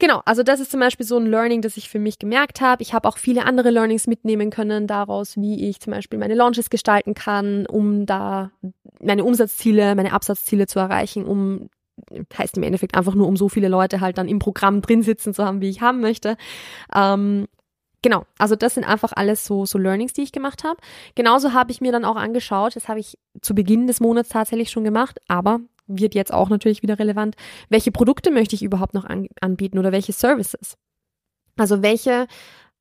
Genau, 0.03 0.21
also 0.25 0.43
das 0.43 0.59
ist 0.59 0.69
zum 0.69 0.81
Beispiel 0.81 1.05
so 1.05 1.15
ein 1.15 1.25
Learning, 1.25 1.61
das 1.61 1.77
ich 1.77 1.87
für 1.87 1.97
mich 1.97 2.19
gemerkt 2.19 2.59
habe. 2.59 2.83
Ich 2.83 2.93
habe 2.93 3.07
auch 3.07 3.17
viele 3.17 3.45
andere 3.45 3.69
Learnings 3.69 4.05
mitnehmen 4.05 4.49
können 4.49 4.85
daraus, 4.85 5.37
wie 5.37 5.69
ich 5.69 5.79
zum 5.79 5.93
Beispiel 5.93 6.19
meine 6.19 6.35
Launches 6.35 6.69
gestalten 6.69 7.13
kann, 7.13 7.65
um 7.67 8.05
da 8.05 8.51
meine 8.99 9.23
Umsatzziele, 9.23 9.95
meine 9.95 10.11
Absatzziele 10.11 10.67
zu 10.67 10.79
erreichen, 10.79 11.23
um 11.23 11.69
heißt 12.37 12.57
im 12.57 12.63
Endeffekt 12.63 12.97
einfach 12.97 13.15
nur, 13.15 13.29
um 13.29 13.37
so 13.37 13.47
viele 13.47 13.69
Leute 13.69 14.01
halt 14.01 14.17
dann 14.17 14.27
im 14.27 14.39
Programm 14.39 14.81
drin 14.81 15.03
sitzen 15.03 15.33
zu 15.33 15.45
haben, 15.45 15.61
wie 15.61 15.69
ich 15.69 15.79
haben 15.79 16.01
möchte. 16.01 16.35
Ähm, 16.93 17.47
genau, 18.01 18.25
also 18.37 18.57
das 18.57 18.73
sind 18.73 18.83
einfach 18.83 19.13
alles 19.15 19.45
so, 19.45 19.65
so 19.65 19.77
Learnings, 19.77 20.11
die 20.11 20.23
ich 20.23 20.33
gemacht 20.33 20.65
habe. 20.65 20.81
Genauso 21.15 21.53
habe 21.53 21.71
ich 21.71 21.79
mir 21.79 21.93
dann 21.93 22.03
auch 22.03 22.17
angeschaut, 22.17 22.75
das 22.75 22.89
habe 22.89 22.99
ich 22.99 23.17
zu 23.39 23.55
Beginn 23.55 23.87
des 23.87 24.01
Monats 24.01 24.27
tatsächlich 24.27 24.69
schon 24.69 24.83
gemacht, 24.83 25.21
aber 25.29 25.61
wird 25.87 26.15
jetzt 26.15 26.33
auch 26.33 26.49
natürlich 26.49 26.81
wieder 26.81 26.99
relevant. 26.99 27.35
Welche 27.69 27.91
Produkte 27.91 28.31
möchte 28.31 28.55
ich 28.55 28.63
überhaupt 28.63 28.93
noch 28.93 29.05
an, 29.05 29.27
anbieten 29.41 29.79
oder 29.79 29.91
welche 29.91 30.13
Services? 30.13 30.75
Also 31.57 31.81
welche 31.81 32.27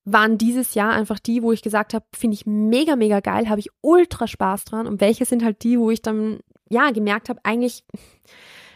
waren 0.04 0.38
dieses 0.38 0.74
Jahr 0.74 0.92
einfach 0.92 1.18
die, 1.18 1.42
wo 1.42 1.52
ich 1.52 1.62
gesagt 1.62 1.94
habe, 1.94 2.04
finde 2.14 2.34
ich 2.34 2.46
mega, 2.46 2.96
mega 2.96 3.20
geil, 3.20 3.48
habe 3.48 3.60
ich 3.60 3.70
ultra 3.82 4.26
Spaß 4.26 4.64
dran 4.64 4.86
und 4.86 5.00
welche 5.00 5.24
sind 5.24 5.44
halt 5.44 5.62
die, 5.62 5.78
wo 5.78 5.90
ich 5.90 6.02
dann 6.02 6.40
ja 6.68 6.90
gemerkt 6.90 7.28
habe, 7.28 7.40
eigentlich 7.44 7.84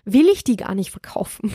will 0.05 0.29
ich 0.29 0.45
die 0.45 0.57
gar 0.57 0.75
nicht 0.75 0.93
verkaufen. 0.93 1.53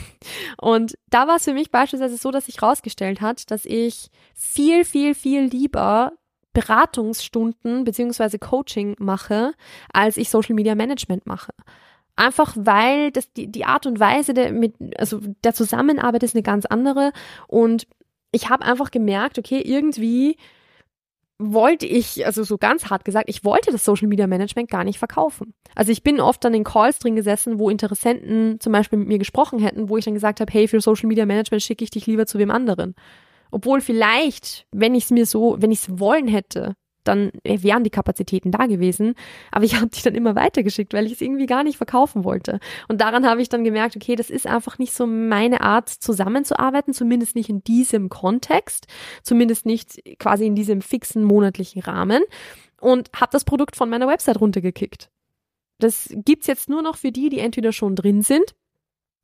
Und 0.62 0.98
da 1.10 1.28
war 1.28 1.38
es 1.38 1.46
für 1.46 1.54
mich 1.54 1.72
beispielsweise 1.72 2.18
so, 2.18 2.32
dass 2.32 2.48
sich 2.48 2.62
rausgestellt 2.62 3.22
hat, 3.22 3.50
dass 3.50 3.66
ich 3.66 4.10
viel, 4.36 4.84
viel, 4.84 5.16
viel 5.16 5.44
lieber 5.44 6.12
Beratungsstunden 6.54 7.86
beziehungsweise 7.86 8.38
Coaching 8.38 8.96
mache, 9.00 9.54
als 9.94 10.18
ich 10.18 10.30
Social 10.30 10.54
Media 10.54 10.76
Management 10.76 11.26
mache. 11.26 11.54
Einfach 12.22 12.56
weil 12.56 13.10
das 13.10 13.34
die, 13.34 13.52
die 13.52 13.66
Art 13.66 13.88
und 13.88 14.00
Weise 14.00 14.36
der, 14.36 14.52
mit, 14.52 14.76
also 15.00 15.20
der 15.44 15.56
Zusammenarbeit 15.56 16.22
ist 16.22 16.36
eine 16.36 16.44
ganz 16.44 16.68
andere. 16.68 17.14
Und 17.48 17.88
ich 18.32 18.48
habe 18.48 18.64
einfach 18.64 18.92
gemerkt, 18.92 19.40
okay, 19.40 19.60
irgendwie 19.60 20.38
wollte 21.40 21.88
ich, 21.88 22.24
also 22.28 22.44
so 22.44 22.60
ganz 22.60 22.92
hart 22.92 23.06
gesagt, 23.06 23.28
ich 23.28 23.44
wollte 23.44 23.72
das 23.72 23.84
Social 23.84 24.08
Media 24.08 24.28
Management 24.28 24.70
gar 24.70 24.84
nicht 24.84 25.00
verkaufen. 25.00 25.56
Also 25.74 25.92
ich 25.92 26.04
bin 26.04 26.22
oft 26.22 26.46
dann 26.46 26.54
in 26.54 26.64
Calls 26.64 27.00
drin 27.00 27.16
gesessen, 27.16 27.58
wo 27.58 27.72
Interessenten 27.72 28.60
zum 28.60 28.72
Beispiel 28.72 29.00
mit 29.00 29.08
mir 29.08 29.18
gesprochen 29.18 29.58
hätten, 29.58 29.90
wo 29.90 29.98
ich 29.98 30.06
dann 30.06 30.14
gesagt 30.14 30.42
habe, 30.42 30.54
hey, 30.54 30.68
für 30.68 30.80
Social 30.80 31.08
Media 31.08 31.26
Management 31.26 31.64
schicke 31.64 31.84
ich 31.84 31.90
dich 31.90 32.06
lieber 32.06 32.28
zu 32.28 32.38
wem 32.38 32.52
anderen. 32.52 32.94
Obwohl 33.50 33.82
vielleicht, 33.82 34.68
wenn 34.72 34.94
ich 34.94 35.06
es 35.06 35.10
mir 35.10 35.26
so, 35.26 35.56
wenn 35.60 35.72
ich 35.72 35.80
es 35.80 36.00
wollen 36.00 36.28
hätte, 36.28 36.76
dann 37.04 37.32
wären 37.44 37.84
die 37.84 37.90
Kapazitäten 37.90 38.52
da 38.52 38.66
gewesen. 38.66 39.16
Aber 39.52 39.66
ich 39.66 39.76
habe 39.80 39.88
die 39.88 40.02
dann 40.02 40.16
immer 40.16 40.36
weitergeschickt, 40.36 40.94
weil 40.94 41.06
ich 41.06 41.14
es 41.14 41.22
irgendwie 41.22 41.46
gar 41.46 41.64
nicht 41.64 41.78
verkaufen 41.78 42.24
wollte. 42.24 42.60
Und 42.88 43.02
daran 43.02 43.26
habe 43.26 43.42
ich 43.42 43.50
dann 43.50 43.64
gemerkt, 43.64 43.96
okay, 43.96 44.16
das 44.16 44.30
ist 44.30 44.48
einfach 44.48 44.78
nicht 44.78 44.94
so 44.94 45.06
meine 45.08 45.62
Art, 45.62 45.90
zusammenzuarbeiten, 45.90 46.94
zumindest 46.94 47.36
nicht 47.36 47.50
in 47.50 47.64
diesem 47.64 48.10
Kontext, 48.10 48.88
zumindest 49.24 49.66
nicht 49.66 50.02
quasi 50.20 50.46
in 50.46 50.56
diesem 50.56 50.82
fixen 50.82 51.24
monatlichen 51.24 51.82
Rahmen. 51.82 52.24
Und 52.80 53.12
habe 53.16 53.32
das 53.32 53.46
Produkt 53.46 53.76
von 53.76 53.90
meiner 53.90 54.08
Website 54.08 54.42
runtergekickt. 54.42 55.12
Das 55.78 56.10
gibt's 56.12 56.48
jetzt 56.48 56.70
nur 56.70 56.82
noch 56.82 56.98
für 56.98 57.12
die, 57.12 57.30
die 57.30 57.40
entweder 57.40 57.72
schon 57.72 57.96
drin 57.96 58.22
sind 58.22 58.56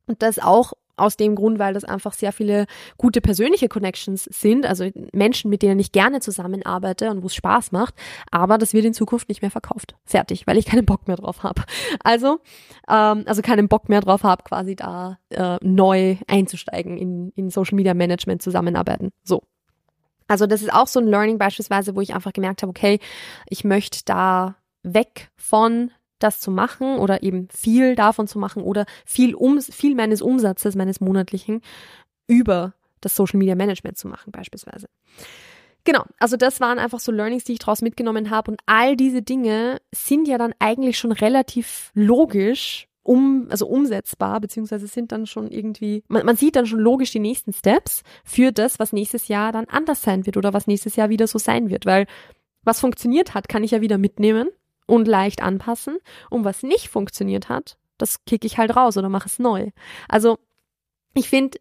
und 0.08 0.22
das 0.22 0.38
auch 0.38 0.72
aus 0.98 1.16
dem 1.16 1.34
Grund, 1.34 1.58
weil 1.58 1.74
das 1.74 1.84
einfach 1.84 2.12
sehr 2.12 2.32
viele 2.32 2.66
gute 2.96 3.20
persönliche 3.20 3.68
Connections 3.68 4.24
sind, 4.24 4.66
also 4.66 4.90
Menschen, 5.12 5.48
mit 5.50 5.62
denen 5.62 5.78
ich 5.80 5.92
gerne 5.92 6.20
zusammenarbeite 6.20 7.10
und 7.10 7.22
wo 7.22 7.26
es 7.26 7.34
Spaß 7.34 7.72
macht, 7.72 7.94
aber 8.30 8.58
das 8.58 8.74
wird 8.74 8.84
in 8.84 8.94
Zukunft 8.94 9.28
nicht 9.28 9.42
mehr 9.42 9.50
verkauft. 9.50 9.94
Fertig, 10.04 10.46
weil 10.46 10.58
ich 10.58 10.66
keinen 10.66 10.86
Bock 10.86 11.06
mehr 11.06 11.16
drauf 11.16 11.42
habe. 11.42 11.62
Also, 12.02 12.40
ähm, 12.88 13.24
also 13.26 13.42
keinen 13.42 13.68
Bock 13.68 13.88
mehr 13.88 14.00
drauf 14.00 14.22
habe, 14.22 14.42
quasi 14.42 14.76
da 14.76 15.18
äh, 15.30 15.56
neu 15.62 16.16
einzusteigen 16.26 16.96
in, 16.96 17.32
in 17.34 17.50
Social 17.50 17.76
Media 17.76 17.94
Management 17.94 18.42
zusammenarbeiten. 18.42 19.10
So. 19.22 19.42
Also 20.26 20.46
das 20.46 20.62
ist 20.62 20.72
auch 20.72 20.86
so 20.86 21.00
ein 21.00 21.06
Learning 21.06 21.38
beispielsweise, 21.38 21.96
wo 21.96 22.00
ich 22.00 22.14
einfach 22.14 22.32
gemerkt 22.32 22.62
habe, 22.62 22.70
okay, 22.70 22.98
ich 23.48 23.64
möchte 23.64 24.00
da 24.04 24.56
weg 24.82 25.30
von 25.36 25.90
das 26.18 26.40
zu 26.40 26.50
machen 26.50 26.98
oder 26.98 27.22
eben 27.22 27.48
viel 27.50 27.94
davon 27.94 28.26
zu 28.26 28.38
machen 28.38 28.62
oder 28.62 28.86
viel, 29.04 29.34
um, 29.34 29.60
viel 29.60 29.94
meines 29.94 30.22
Umsatzes, 30.22 30.74
meines 30.74 31.00
monatlichen 31.00 31.60
über 32.26 32.74
das 33.00 33.14
Social 33.14 33.38
Media 33.38 33.54
Management 33.54 33.96
zu 33.96 34.08
machen 34.08 34.32
beispielsweise. 34.32 34.88
Genau, 35.84 36.04
also 36.18 36.36
das 36.36 36.60
waren 36.60 36.78
einfach 36.78 37.00
so 37.00 37.12
Learnings, 37.12 37.44
die 37.44 37.52
ich 37.52 37.60
daraus 37.60 37.80
mitgenommen 37.80 38.30
habe 38.30 38.50
und 38.50 38.60
all 38.66 38.96
diese 38.96 39.22
Dinge 39.22 39.80
sind 39.94 40.28
ja 40.28 40.36
dann 40.36 40.52
eigentlich 40.58 40.98
schon 40.98 41.12
relativ 41.12 41.90
logisch, 41.94 42.88
um, 43.02 43.46
also 43.48 43.66
umsetzbar, 43.66 44.38
beziehungsweise 44.40 44.86
sind 44.86 45.12
dann 45.12 45.26
schon 45.26 45.50
irgendwie, 45.50 46.02
man, 46.08 46.26
man 46.26 46.36
sieht 46.36 46.56
dann 46.56 46.66
schon 46.66 46.80
logisch 46.80 47.12
die 47.12 47.20
nächsten 47.20 47.54
Steps 47.54 48.02
für 48.22 48.52
das, 48.52 48.78
was 48.78 48.92
nächstes 48.92 49.28
Jahr 49.28 49.50
dann 49.50 49.64
anders 49.66 50.02
sein 50.02 50.26
wird 50.26 50.36
oder 50.36 50.52
was 50.52 50.66
nächstes 50.66 50.96
Jahr 50.96 51.08
wieder 51.08 51.26
so 51.26 51.38
sein 51.38 51.70
wird, 51.70 51.86
weil 51.86 52.06
was 52.64 52.80
funktioniert 52.80 53.32
hat, 53.32 53.48
kann 53.48 53.64
ich 53.64 53.70
ja 53.70 53.80
wieder 53.80 53.96
mitnehmen 53.96 54.50
und 54.88 55.06
leicht 55.06 55.42
anpassen. 55.42 55.98
Und 56.30 56.44
was 56.44 56.64
nicht 56.64 56.88
funktioniert 56.88 57.48
hat, 57.48 57.76
das 57.98 58.24
kicke 58.24 58.46
ich 58.46 58.58
halt 58.58 58.74
raus 58.74 58.96
oder 58.96 59.08
mache 59.08 59.28
es 59.28 59.38
neu. 59.38 59.70
Also 60.08 60.38
ich 61.14 61.28
finde, 61.28 61.58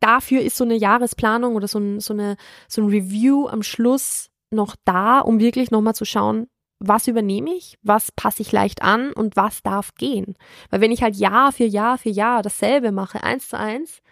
dafür 0.00 0.42
ist 0.42 0.56
so 0.56 0.64
eine 0.64 0.76
Jahresplanung 0.76 1.56
oder 1.56 1.66
so 1.66 1.78
ein, 1.78 2.00
so, 2.00 2.12
eine, 2.12 2.36
so 2.68 2.82
ein 2.82 2.88
Review 2.88 3.48
am 3.48 3.62
Schluss 3.62 4.30
noch 4.50 4.76
da, 4.84 5.20
um 5.20 5.40
wirklich 5.40 5.70
nochmal 5.70 5.94
zu 5.94 6.04
schauen, 6.04 6.48
was 6.78 7.06
übernehme 7.06 7.54
ich, 7.54 7.78
was 7.82 8.12
passe 8.12 8.42
ich 8.42 8.52
leicht 8.52 8.82
an 8.82 9.12
und 9.12 9.36
was 9.36 9.62
darf 9.62 9.94
gehen. 9.94 10.36
Weil 10.68 10.80
wenn 10.80 10.90
ich 10.90 11.02
halt 11.02 11.16
Jahr 11.16 11.52
für 11.52 11.64
Jahr 11.64 11.96
für 11.96 12.10
Jahr 12.10 12.42
dasselbe 12.42 12.92
mache, 12.92 13.22
eins 13.22 13.48
zu 13.48 13.58
eins, 13.58 14.02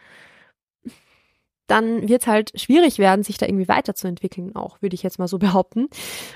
dann 1.67 2.09
wird 2.09 2.23
es 2.23 2.27
halt 2.27 2.59
schwierig 2.59 2.99
werden, 2.99 3.23
sich 3.23 3.39
da 3.39 3.47
irgendwie 3.47 3.69
weiterzuentwickeln, 3.69 4.57
auch, 4.57 4.81
würde 4.83 4.95
ich 4.95 5.03
jetzt 5.03 5.19
mal 5.19 5.29
so 5.29 5.39
behaupten. 5.41 5.89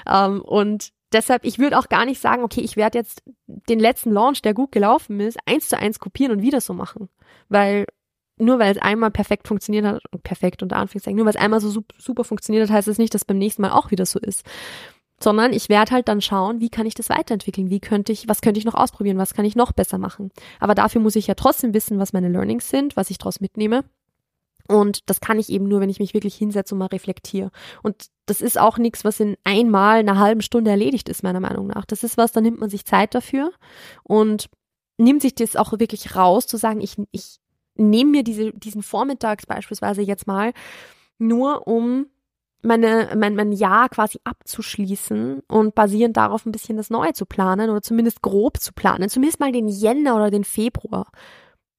Ähm, 0.06 0.42
und 0.42 0.92
deshalb, 1.14 1.44
ich 1.44 1.58
würde 1.58 1.78
auch 1.78 1.88
gar 1.88 2.04
nicht 2.04 2.20
sagen, 2.20 2.42
okay, 2.42 2.60
ich 2.60 2.76
werde 2.76 2.98
jetzt 2.98 3.22
den 3.46 3.80
letzten 3.80 4.12
Launch, 4.12 4.42
der 4.42 4.54
gut 4.54 4.72
gelaufen 4.72 5.20
ist, 5.20 5.38
eins 5.46 5.68
zu 5.68 5.78
eins 5.78 5.98
kopieren 5.98 6.32
und 6.32 6.42
wieder 6.42 6.60
so 6.60 6.74
machen. 6.74 7.08
Weil 7.48 7.86
nur 8.36 8.58
weil 8.58 8.72
es 8.72 8.82
einmal 8.82 9.10
perfekt 9.10 9.46
funktioniert 9.46 9.86
hat, 9.86 10.02
perfekt 10.24 10.62
unter 10.62 10.76
Anführungszeichen, 10.76 11.16
nur 11.16 11.26
weil 11.26 11.34
es 11.34 11.40
einmal 11.40 11.60
so 11.60 11.84
super 11.98 12.24
funktioniert 12.24 12.68
hat, 12.68 12.76
heißt 12.76 12.88
es 12.88 12.98
nicht, 12.98 13.14
dass 13.14 13.24
beim 13.24 13.38
nächsten 13.38 13.62
Mal 13.62 13.70
auch 13.70 13.90
wieder 13.90 14.06
so 14.06 14.18
ist. 14.18 14.44
Sondern 15.20 15.52
ich 15.52 15.68
werde 15.68 15.92
halt 15.92 16.08
dann 16.08 16.20
schauen, 16.20 16.60
wie 16.60 16.68
kann 16.68 16.86
ich 16.86 16.94
das 16.94 17.08
weiterentwickeln? 17.08 17.70
Wie 17.70 17.78
könnte 17.78 18.10
ich, 18.10 18.28
was 18.28 18.40
könnte 18.40 18.58
ich 18.58 18.66
noch 18.66 18.74
ausprobieren? 18.74 19.16
Was 19.16 19.34
kann 19.34 19.44
ich 19.44 19.54
noch 19.54 19.72
besser 19.72 19.98
machen? 19.98 20.32
Aber 20.58 20.74
dafür 20.74 21.00
muss 21.00 21.14
ich 21.14 21.28
ja 21.28 21.34
trotzdem 21.34 21.72
wissen, 21.72 21.98
was 22.00 22.12
meine 22.12 22.28
Learnings 22.28 22.68
sind, 22.68 22.96
was 22.96 23.10
ich 23.10 23.18
daraus 23.18 23.40
mitnehme. 23.40 23.84
Und 24.68 25.08
das 25.10 25.20
kann 25.20 25.38
ich 25.38 25.50
eben 25.50 25.68
nur, 25.68 25.80
wenn 25.80 25.90
ich 25.90 25.98
mich 25.98 26.14
wirklich 26.14 26.34
hinsetze 26.34 26.74
und 26.74 26.78
mal 26.78 26.86
reflektiere. 26.86 27.50
Und 27.82 28.06
das 28.26 28.40
ist 28.40 28.58
auch 28.58 28.78
nichts, 28.78 29.04
was 29.04 29.20
in 29.20 29.36
einmal 29.44 29.98
einer 29.98 30.18
halben 30.18 30.40
Stunde 30.40 30.70
erledigt 30.70 31.08
ist, 31.08 31.22
meiner 31.22 31.40
Meinung 31.40 31.66
nach. 31.66 31.84
Das 31.84 32.02
ist 32.02 32.16
was, 32.16 32.32
da 32.32 32.40
nimmt 32.40 32.60
man 32.60 32.70
sich 32.70 32.84
Zeit 32.84 33.14
dafür 33.14 33.52
und 34.02 34.48
nimmt 34.96 35.22
sich 35.22 35.34
das 35.34 35.56
auch 35.56 35.78
wirklich 35.78 36.16
raus, 36.16 36.46
zu 36.46 36.56
sagen, 36.56 36.80
ich, 36.80 36.96
ich 37.10 37.38
nehme 37.76 38.10
mir 38.10 38.24
diese, 38.24 38.52
diesen 38.52 38.82
Vormittags 38.82 39.46
beispielsweise 39.46 40.02
jetzt 40.02 40.26
mal 40.26 40.52
nur 41.18 41.66
um 41.66 42.06
meine, 42.62 43.10
mein, 43.16 43.36
mein 43.36 43.52
Jahr 43.52 43.88
quasi 43.90 44.18
abzuschließen 44.24 45.42
und 45.48 45.74
basierend 45.74 46.16
darauf 46.16 46.46
ein 46.46 46.52
bisschen 46.52 46.76
das 46.76 46.88
Neue 46.90 47.12
zu 47.12 47.26
planen 47.26 47.68
oder 47.70 47.82
zumindest 47.82 48.22
grob 48.22 48.58
zu 48.58 48.72
planen, 48.72 49.08
zumindest 49.10 49.40
mal 49.40 49.52
den 49.52 49.68
Jänner 49.68 50.16
oder 50.16 50.30
den 50.30 50.44
Februar. 50.44 51.10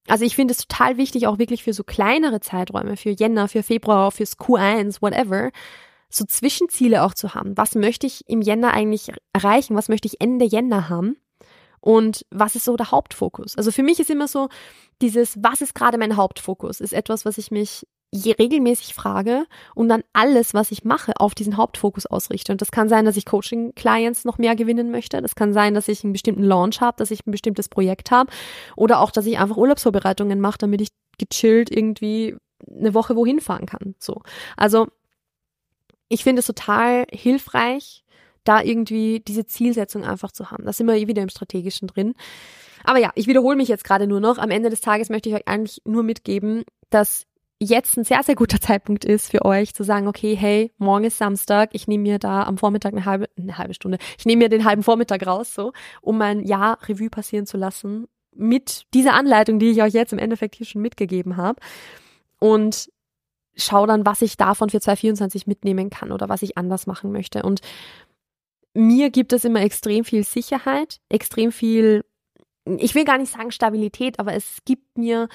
Also 0.08 0.24
ich 0.24 0.36
finde 0.36 0.54
es 0.54 0.68
total 0.68 0.98
wichtig, 0.98 1.28
auch 1.28 1.40
wirklich 1.40 1.64
für 1.64 1.74
so 1.74 1.84
kleinere 1.84 2.40
Zeiträume, 2.40 2.96
für 2.96 3.10
Jänner, 3.10 3.48
für 3.48 3.64
Februar, 3.64 4.12
fürs 4.12 4.38
Q1, 4.38 5.02
whatever, 5.02 5.52
so 6.10 6.26
Zwischenziele 6.26 7.04
auch 7.04 7.14
zu 7.14 7.34
haben. 7.34 7.58
Was 7.58 7.76
möchte 7.76 8.06
ich 8.08 8.28
im 8.28 8.42
Jänner 8.42 8.74
eigentlich 8.74 9.12
erreichen? 9.34 9.76
Was 9.76 9.90
möchte 9.90 10.08
ich 10.08 10.22
Ende 10.22 10.46
Jänner 10.46 10.90
haben? 10.90 11.18
Und 11.82 12.26
was 12.32 12.56
ist 12.56 12.66
so 12.66 12.76
der 12.76 12.92
Hauptfokus? 12.92 13.58
Also 13.58 13.72
für 13.72 13.84
mich 13.84 14.00
ist 14.00 14.10
immer 14.10 14.28
so, 14.28 14.50
dieses, 15.02 15.38
was 15.44 15.62
ist 15.62 15.76
gerade 15.76 15.98
mein 15.98 16.16
Hauptfokus, 16.16 16.82
ist 16.82 16.94
etwas, 16.94 17.26
was 17.26 17.38
ich 17.38 17.52
mich 17.52 17.86
regelmäßig 18.24 18.94
frage 18.94 19.46
und 19.74 19.90
dann 19.90 20.04
alles, 20.14 20.54
was 20.54 20.72
ich 20.72 20.84
mache, 20.84 21.20
auf 21.20 21.36
diesen 21.36 21.58
Hauptfokus 21.58 22.06
ausrichte. 22.06 22.52
Und 22.52 22.62
das 22.62 22.72
kann 22.72 22.90
sein, 22.90 23.06
dass 23.06 23.18
ich 23.18 23.26
Coaching-Clients 23.26 24.26
noch 24.26 24.38
mehr 24.38 24.56
gewinnen 24.56 24.92
möchte. 24.92 25.22
Das 25.22 25.36
kann 25.36 25.54
sein, 25.54 25.74
dass 25.74 25.88
ich 25.88 26.04
einen 26.04 26.14
bestimmten 26.14 26.44
Launch 26.44 26.82
habe, 26.82 26.98
dass 26.98 27.12
ich 27.12 27.26
ein 27.26 27.32
bestimmtes 27.32 27.70
Projekt 27.70 28.12
habe 28.12 28.32
oder 28.76 29.00
auch, 29.00 29.12
dass 29.12 29.26
ich 29.26 29.38
einfach 29.40 29.58
Urlaubsvorbereitungen 29.58 30.40
mache, 30.40 30.58
damit 30.58 30.82
ich 30.82 30.90
gechillt 31.18 31.72
irgendwie 31.72 32.36
eine 32.70 32.94
Woche 32.94 33.16
wohin 33.16 33.40
fahren 33.40 33.66
kann. 33.66 33.96
So. 34.00 34.22
Also, 34.58 34.88
ich 36.08 36.24
finde 36.24 36.40
es 36.40 36.48
total 36.48 37.06
hilfreich, 37.12 38.04
da 38.44 38.62
irgendwie 38.62 39.22
diese 39.22 39.46
Zielsetzung 39.46 40.06
einfach 40.06 40.32
zu 40.32 40.52
haben. 40.52 40.66
Da 40.66 40.74
sind 40.74 40.88
wir 40.88 40.96
eh 40.96 41.08
wieder 41.08 41.24
im 41.24 41.30
Strategischen 41.30 41.88
drin. 41.88 42.14
Aber 42.84 43.00
ja, 43.00 43.12
ich 43.16 43.28
wiederhole 43.28 43.56
mich 43.56 43.68
jetzt 43.68 43.84
gerade 43.84 44.08
nur 44.08 44.20
noch. 44.20 44.38
Am 44.38 44.52
Ende 44.52 44.70
des 44.70 44.82
Tages 44.82 45.10
möchte 45.10 45.30
ich 45.30 45.36
euch 45.36 45.48
eigentlich 45.48 45.82
nur 45.86 46.04
mitgeben, 46.04 46.64
dass 46.92 47.26
jetzt 47.60 47.98
ein 47.98 48.04
sehr, 48.04 48.22
sehr 48.24 48.36
guter 48.36 48.60
Zeitpunkt 48.62 49.06
ist 49.06 49.32
für 49.32 49.46
euch 49.46 49.74
zu 49.74 49.84
sagen, 49.84 50.08
okay, 50.08 50.36
hey, 50.36 50.72
morgen 50.78 51.06
ist 51.06 51.18
Samstag, 51.18 51.70
ich 51.74 51.88
nehme 51.88 52.04
mir 52.04 52.20
da 52.20 52.44
am 52.44 52.58
Vormittag 52.58 52.94
eine 52.94 53.06
halbe, 53.06 53.30
eine 53.38 53.58
halbe 53.58 53.74
Stunde, 53.74 53.98
ich 54.18 54.26
nehme 54.26 54.44
mir 54.44 54.50
den 54.50 54.66
halben 54.66 54.84
Vormittag 54.84 55.26
raus, 55.26 55.54
so, 55.54 55.74
um 56.02 56.18
mein 56.18 56.44
Jahr 56.44 56.78
Revue 56.88 57.10
passieren 57.10 57.46
zu 57.46 57.58
lassen 57.58 58.08
mit 58.36 58.84
dieser 58.94 59.14
Anleitung, 59.14 59.60
die 59.60 59.72
ich 59.72 59.82
euch 59.82 59.94
jetzt 59.94 60.14
im 60.14 60.20
Endeffekt 60.20 60.56
hier 60.56 60.66
schon 60.66 60.82
mitgegeben 60.82 61.38
habe. 61.38 61.60
Und 62.40 62.92
schau 63.56 63.86
dann, 63.86 64.06
was 64.06 64.22
ich 64.22 64.38
davon 64.38 64.70
für 64.70 64.82
2024 64.82 65.48
mitnehmen 65.48 65.90
kann 65.90 66.12
oder 66.12 66.30
was 66.30 66.42
ich 66.42 66.58
anders 66.58 66.88
machen 66.88 67.12
möchte. 67.12 67.44
Und 67.44 67.62
mir 68.74 69.10
gibt 69.10 69.32
es 69.32 69.46
immer 69.46 69.62
extrem 69.62 70.04
viel 70.04 70.24
Sicherheit, 70.24 71.00
extrem 71.10 71.52
viel, 71.52 72.04
ich 72.66 72.94
will 72.94 73.06
gar 73.06 73.18
nicht 73.18 73.32
sagen 73.32 73.52
Stabilität, 73.52 74.20
aber 74.20 74.34
es 74.34 74.58
gibt 74.66 74.98
mir 74.98 75.30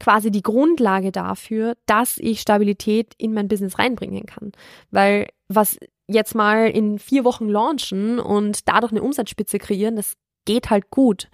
quasi 0.00 0.30
die 0.30 0.42
Grundlage 0.42 1.12
dafür, 1.12 1.76
dass 1.86 2.18
ich 2.18 2.40
Stabilität 2.40 3.14
in 3.18 3.32
mein 3.32 3.48
Business 3.48 3.78
reinbringen 3.78 4.26
kann. 4.26 4.52
Weil 4.90 5.28
was 5.48 5.78
jetzt 6.08 6.34
mal 6.34 6.68
in 6.68 6.98
vier 6.98 7.24
Wochen 7.24 7.48
launchen 7.48 8.18
und 8.18 8.68
dadurch 8.68 8.92
eine 8.92 9.02
Umsatzspitze 9.02 9.58
kreieren, 9.58 9.96
das 9.96 10.16
geht 10.44 10.70
halt 10.70 10.90
gut. 10.90 11.28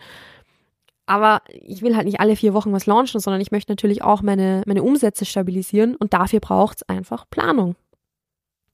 Aber 1.06 1.40
ich 1.48 1.82
will 1.82 1.94
halt 1.94 2.06
nicht 2.06 2.20
alle 2.20 2.34
vier 2.34 2.52
Wochen 2.52 2.72
was 2.72 2.86
launchen, 2.86 3.20
sondern 3.20 3.40
ich 3.40 3.52
möchte 3.52 3.70
natürlich 3.70 4.02
auch 4.02 4.22
meine, 4.22 4.62
meine 4.66 4.82
Umsätze 4.82 5.24
stabilisieren 5.24 5.94
und 5.94 6.12
dafür 6.12 6.40
braucht 6.40 6.78
es 6.78 6.88
einfach 6.88 7.30
Planung. 7.30 7.76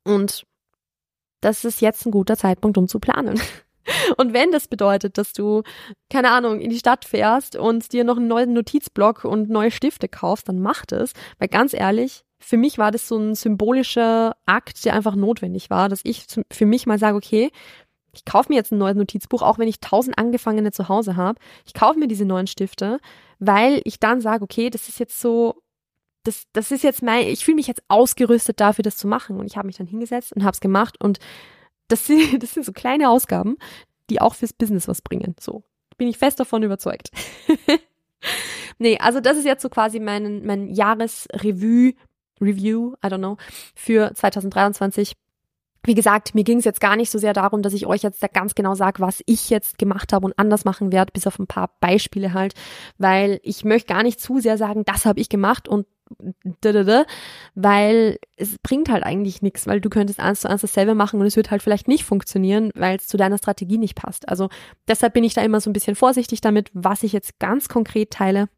Und 0.05 0.45
das 1.43 1.65
ist 1.65 1.81
jetzt 1.81 2.07
ein 2.07 2.11
guter 2.11 2.37
Zeitpunkt, 2.37 2.79
um 2.79 2.89
zu 2.89 2.99
planen. 2.99 3.39
Und 4.17 4.33
wenn 4.33 4.53
das 4.53 4.69
bedeutet, 4.69 5.19
dass 5.19 5.33
du, 5.33 5.63
keine 6.11 6.31
Ahnung, 6.31 6.61
in 6.61 6.71
die 6.71 6.79
Stadt 6.79 7.05
fährst 7.05 7.57
und 7.57 7.93
dir 7.93 8.05
noch 8.05 8.17
einen 8.17 8.29
neuen 8.29 8.53
Notizblock 8.53 9.25
und 9.25 9.51
neue 9.51 9.71
Stifte 9.71 10.09
kaufst, 10.09 10.49
dann 10.49 10.61
mach 10.61 10.87
das. 10.87 11.13
Weil 11.39 11.49
ganz 11.49 11.75
ehrlich, 11.75 12.25
für 12.39 12.57
mich 12.57 12.79
war 12.79 12.91
das 12.91 13.09
so 13.09 13.17
ein 13.17 13.35
symbolischer 13.35 14.37
Akt, 14.47 14.85
der 14.85 14.95
einfach 14.95 15.15
notwendig 15.15 15.71
war, 15.71 15.89
dass 15.89 16.01
ich 16.05 16.27
für 16.51 16.67
mich 16.67 16.87
mal 16.87 16.99
sage, 16.99 17.17
okay, 17.17 17.51
ich 18.13 18.25
kaufe 18.25 18.51
mir 18.51 18.57
jetzt 18.57 18.73
ein 18.73 18.79
neues 18.79 18.97
Notizbuch, 18.97 19.43
auch 19.43 19.59
wenn 19.59 19.69
ich 19.69 19.81
tausend 19.81 20.19
angefangene 20.19 20.71
zu 20.71 20.89
Hause 20.89 21.17
habe. 21.17 21.39
Ich 21.65 21.73
kaufe 21.73 21.99
mir 21.99 22.09
diese 22.09 22.27
neuen 22.27 22.47
Stifte, 22.47 22.99
weil 23.39 23.81
ich 23.85 24.01
dann 24.01 24.21
sage, 24.21 24.45
okay, 24.45 24.69
das 24.69 24.89
ist 24.89 24.99
jetzt 24.99 25.19
so, 25.19 25.63
das, 26.25 26.45
das 26.53 26.71
ist 26.71 26.85
jetzt 26.85 27.03
mein, 27.03 27.27
ich 27.27 27.45
fühle 27.45 27.57
mich 27.57 27.67
jetzt 27.67 27.83
ausgerüstet 27.89 28.61
dafür, 28.61 28.83
das 28.83 28.97
zu 28.97 29.09
machen. 29.09 29.39
Und 29.39 29.47
ich 29.47 29.57
habe 29.57 29.67
mich 29.67 29.77
dann 29.77 29.87
hingesetzt 29.87 30.33
und 30.35 30.45
habe 30.45 30.53
es 30.53 30.61
gemacht 30.61 31.01
und 31.01 31.19
das 31.93 32.07
sind, 32.07 32.43
das 32.43 32.55
sind 32.55 32.65
so 32.65 32.73
kleine 32.73 33.11
Ausgaben, 33.11 33.57
die 34.11 34.21
auch 34.21 34.35
fürs 34.35 34.53
Business 34.53 34.89
was 34.89 35.03
bringen. 35.03 35.37
So 35.39 35.63
bin 35.99 36.09
ich 36.09 36.19
fest 36.19 36.41
davon 36.41 36.63
überzeugt. 36.63 37.11
nee, 38.79 38.99
also 38.99 39.21
das 39.21 39.37
ist 39.37 39.45
jetzt 39.45 39.63
so 39.63 39.69
quasi 39.69 40.01
mein, 40.01 40.45
mein 40.45 40.69
Jahresrevue, 40.69 41.95
Review, 42.41 42.95
I 43.05 43.09
don't 43.09 43.19
know, 43.19 43.37
für 43.77 44.13
2023. 44.13 45.13
Wie 45.85 45.95
gesagt, 45.95 46.35
mir 46.35 46.45
ging 46.45 46.59
es 46.59 46.65
jetzt 46.65 46.81
gar 46.81 46.97
nicht 46.97 47.11
so 47.11 47.19
sehr 47.19 47.33
darum, 47.33 47.63
dass 47.63 47.73
ich 47.73 47.87
euch 47.87 48.03
jetzt 48.03 48.23
da 48.23 48.29
ganz 48.29 48.55
genau 48.55 48.75
sage, 48.75 49.01
was 49.01 49.23
ich 49.27 49.51
jetzt 49.51 49.79
gemacht 49.79 50.13
habe 50.13 50.27
und 50.27 50.39
anders 50.39 50.65
machen 50.65 50.93
werde, 50.93 51.13
bis 51.13 51.27
auf 51.27 51.39
ein 51.39 51.47
paar 51.47 51.71
Beispiele 51.81 52.33
halt, 52.35 52.55
weil 52.99 53.41
ich 53.43 53.65
möchte 53.65 53.93
gar 53.93 54.03
nicht 54.03 54.21
zu 54.21 54.41
sehr 54.41 54.59
sagen, 54.59 54.85
das 54.85 55.07
habe 55.07 55.21
ich 55.21 55.29
gemacht 55.29 55.69
und 55.69 55.87
weil 57.55 58.19
es 58.37 58.59
bringt 58.59 58.91
halt 58.91 59.05
eigentlich 59.05 59.43
nichts, 59.43 59.67
weil 59.67 59.81
du 59.81 59.91
könntest 59.91 60.21
eins 60.21 60.41
zu 60.41 60.49
eins 60.51 60.63
dasselbe 60.63 60.95
machen 60.95 61.21
und 61.21 61.27
es 61.27 61.37
wird 61.37 61.51
halt 61.51 61.63
vielleicht 61.63 61.89
nicht 61.89 62.05
funktionieren, 62.05 62.71
weil 62.75 62.97
es 62.97 63.07
zu 63.07 63.17
deiner 63.17 63.39
Strategie 63.39 63.79
nicht 63.79 63.95
passt. 63.95 64.29
Also 64.29 64.49
deshalb 64.89 65.15
bin 65.15 65.25
ich 65.25 65.35
da 65.35 65.43
immer 65.43 65.61
so 65.61 65.71
ein 65.71 65.73
bisschen 65.73 65.97
vorsichtig 65.97 66.41
damit, 66.41 66.71
was 66.75 67.03
ich 67.03 67.13
jetzt 67.13 67.39
ganz 67.39 67.69
konkret 67.69 68.11
teile. 68.11 68.49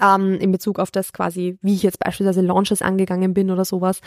Ähm, 0.00 0.38
in 0.40 0.52
Bezug 0.52 0.78
auf 0.78 0.90
das 0.90 1.14
quasi, 1.14 1.58
wie 1.62 1.74
ich 1.74 1.82
jetzt 1.82 1.98
beispielsweise 1.98 2.42
Launches 2.42 2.82
angegangen 2.82 3.32
bin 3.32 3.50
oder 3.50 3.64
sowas. 3.64 4.00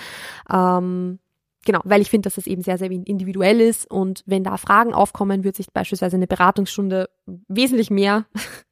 Ähm, 0.48 1.18
genau, 1.66 1.80
weil 1.84 2.02
ich 2.02 2.12
finde, 2.12 2.28
dass 2.28 2.38
es 2.38 2.46
eben 2.46 2.62
sehr, 2.62 2.78
sehr 2.78 2.92
individuell 2.92 3.60
ist 3.60 3.90
und 3.90 4.24
wenn 4.28 4.44
da 4.44 4.58
Fragen 4.58 4.94
aufkommen, 4.94 5.44
wird 5.44 5.56
sich 5.56 5.72
beispielsweise 5.74 6.16
eine 6.16 6.28
Beratungsstunde 6.28 7.10
wesentlich 7.48 7.90
mehr 7.90 8.26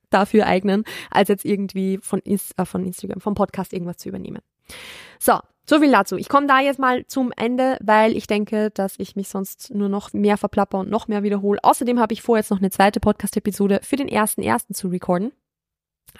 dafür 0.09 0.45
eignen, 0.47 0.83
als 1.11 1.29
jetzt 1.29 1.45
irgendwie 1.45 1.99
von, 2.01 2.21
äh, 2.25 2.37
von 2.65 2.85
Instagram, 2.85 3.21
vom 3.21 3.35
Podcast 3.35 3.73
irgendwas 3.73 3.97
zu 3.97 4.09
übernehmen. 4.09 4.41
So, 5.19 5.39
so 5.69 5.79
viel 5.79 5.91
dazu. 5.91 6.15
Ich 6.15 6.29
komme 6.29 6.47
da 6.47 6.61
jetzt 6.61 6.79
mal 6.79 7.05
zum 7.07 7.33
Ende, 7.35 7.77
weil 7.81 8.15
ich 8.15 8.25
denke, 8.27 8.71
dass 8.71 8.95
ich 8.99 9.15
mich 9.15 9.27
sonst 9.27 9.73
nur 9.73 9.89
noch 9.89 10.13
mehr 10.13 10.37
verplapper 10.37 10.79
und 10.79 10.89
noch 10.89 11.07
mehr 11.07 11.23
wiederhole. 11.23 11.59
Außerdem 11.61 11.99
habe 11.99 12.13
ich 12.13 12.21
vor, 12.21 12.37
jetzt 12.37 12.51
noch 12.51 12.59
eine 12.59 12.69
zweite 12.69 12.99
Podcast-Episode 12.99 13.81
für 13.83 13.97
den 13.97 14.07
ersten 14.07 14.41
ersten 14.41 14.73
zu 14.73 14.87
recorden. 14.87 15.33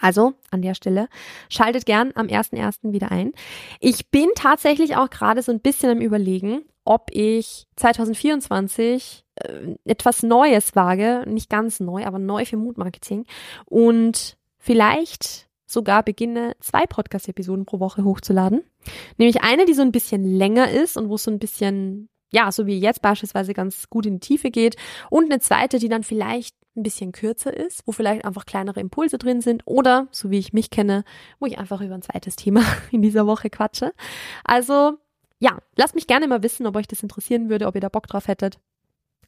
Also 0.00 0.34
an 0.50 0.62
der 0.62 0.74
Stelle 0.74 1.08
schaltet 1.48 1.86
gern 1.86 2.12
am 2.14 2.28
ersten 2.28 2.56
ersten 2.56 2.92
wieder 2.92 3.10
ein. 3.10 3.32
Ich 3.80 4.10
bin 4.10 4.28
tatsächlich 4.34 4.96
auch 4.96 5.10
gerade 5.10 5.42
so 5.42 5.50
ein 5.50 5.60
bisschen 5.60 5.90
am 5.90 6.00
Überlegen, 6.00 6.62
ob 6.88 7.10
ich 7.12 7.66
2024 7.76 9.22
äh, 9.34 9.76
etwas 9.84 10.22
Neues 10.22 10.74
wage, 10.74 11.22
nicht 11.26 11.50
ganz 11.50 11.80
neu, 11.80 12.06
aber 12.06 12.18
neu 12.18 12.46
für 12.46 12.56
Moodmarketing 12.56 13.26
und 13.66 14.38
vielleicht 14.56 15.48
sogar 15.66 16.02
beginne, 16.02 16.56
zwei 16.60 16.86
Podcast-Episoden 16.86 17.66
pro 17.66 17.78
Woche 17.78 18.04
hochzuladen. 18.04 18.62
Nämlich 19.18 19.42
eine, 19.42 19.66
die 19.66 19.74
so 19.74 19.82
ein 19.82 19.92
bisschen 19.92 20.24
länger 20.24 20.70
ist 20.70 20.96
und 20.96 21.10
wo 21.10 21.16
es 21.16 21.24
so 21.24 21.30
ein 21.30 21.38
bisschen, 21.38 22.08
ja, 22.32 22.50
so 22.50 22.66
wie 22.66 22.78
jetzt 22.78 23.02
beispielsweise 23.02 23.52
ganz 23.52 23.90
gut 23.90 24.06
in 24.06 24.14
die 24.14 24.26
Tiefe 24.26 24.50
geht 24.50 24.76
und 25.10 25.30
eine 25.30 25.40
zweite, 25.40 25.78
die 25.78 25.90
dann 25.90 26.04
vielleicht 26.04 26.56
ein 26.74 26.82
bisschen 26.82 27.12
kürzer 27.12 27.54
ist, 27.54 27.82
wo 27.86 27.92
vielleicht 27.92 28.24
einfach 28.24 28.46
kleinere 28.46 28.80
Impulse 28.80 29.18
drin 29.18 29.42
sind 29.42 29.62
oder, 29.66 30.08
so 30.10 30.30
wie 30.30 30.38
ich 30.38 30.54
mich 30.54 30.70
kenne, 30.70 31.04
wo 31.38 31.44
ich 31.44 31.58
einfach 31.58 31.82
über 31.82 31.94
ein 31.94 32.02
zweites 32.02 32.36
Thema 32.36 32.64
in 32.90 33.02
dieser 33.02 33.26
Woche 33.26 33.50
quatsche. 33.50 33.92
Also 34.42 34.96
ja, 35.38 35.58
lasst 35.76 35.94
mich 35.94 36.06
gerne 36.06 36.28
mal 36.28 36.42
wissen, 36.42 36.66
ob 36.66 36.76
euch 36.76 36.86
das 36.86 37.02
interessieren 37.02 37.48
würde, 37.48 37.66
ob 37.66 37.74
ihr 37.74 37.80
da 37.80 37.88
Bock 37.88 38.06
drauf 38.06 38.28
hättet. 38.28 38.58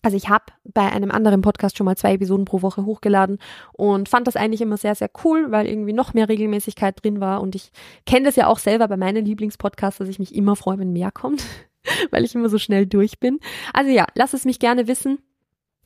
Also 0.03 0.16
ich 0.16 0.31
habe 0.31 0.44
bei 0.64 0.90
einem 0.90 1.11
anderen 1.11 1.42
Podcast 1.42 1.77
schon 1.77 1.85
mal 1.85 1.96
zwei 1.96 2.14
Episoden 2.14 2.46
pro 2.46 2.62
Woche 2.62 2.87
hochgeladen 2.87 3.38
und 3.73 4.09
fand 4.09 4.27
das 4.27 4.37
eigentlich 4.37 4.62
immer 4.62 4.79
sehr, 4.79 4.94
sehr 4.94 5.11
cool, 5.25 5.51
weil 5.51 5.66
irgendwie 5.66 5.92
noch 5.92 6.14
mehr 6.14 6.29
Regelmäßigkeit 6.29 7.05
drin 7.05 7.20
war. 7.20 7.42
Und 7.42 7.55
ich 7.55 7.70
kenne 8.07 8.25
das 8.25 8.37
ja 8.37 8.46
auch 8.46 8.59
selber 8.59 8.88
bei 8.88 8.96
meinen 8.96 9.27
Lieblingspodcasts, 9.27 9.99
dass 9.99 10.09
ich 10.09 10.18
mich 10.18 10.35
immer 10.35 10.57
freue, 10.57 10.79
wenn 10.79 10.92
mehr 10.92 11.11
kommt, 11.11 11.44
weil 12.11 12.25
ich 12.25 12.35
immer 12.35 12.49
so 12.49 12.59
schnell 12.59 12.87
durch 12.87 13.20
bin. 13.20 13.40
Also 13.75 13.90
ja, 13.90 14.07
lasst 14.14 14.33
es 14.33 14.46
mich 14.46 14.59
gerne 14.59 14.88
wissen. 14.88 15.18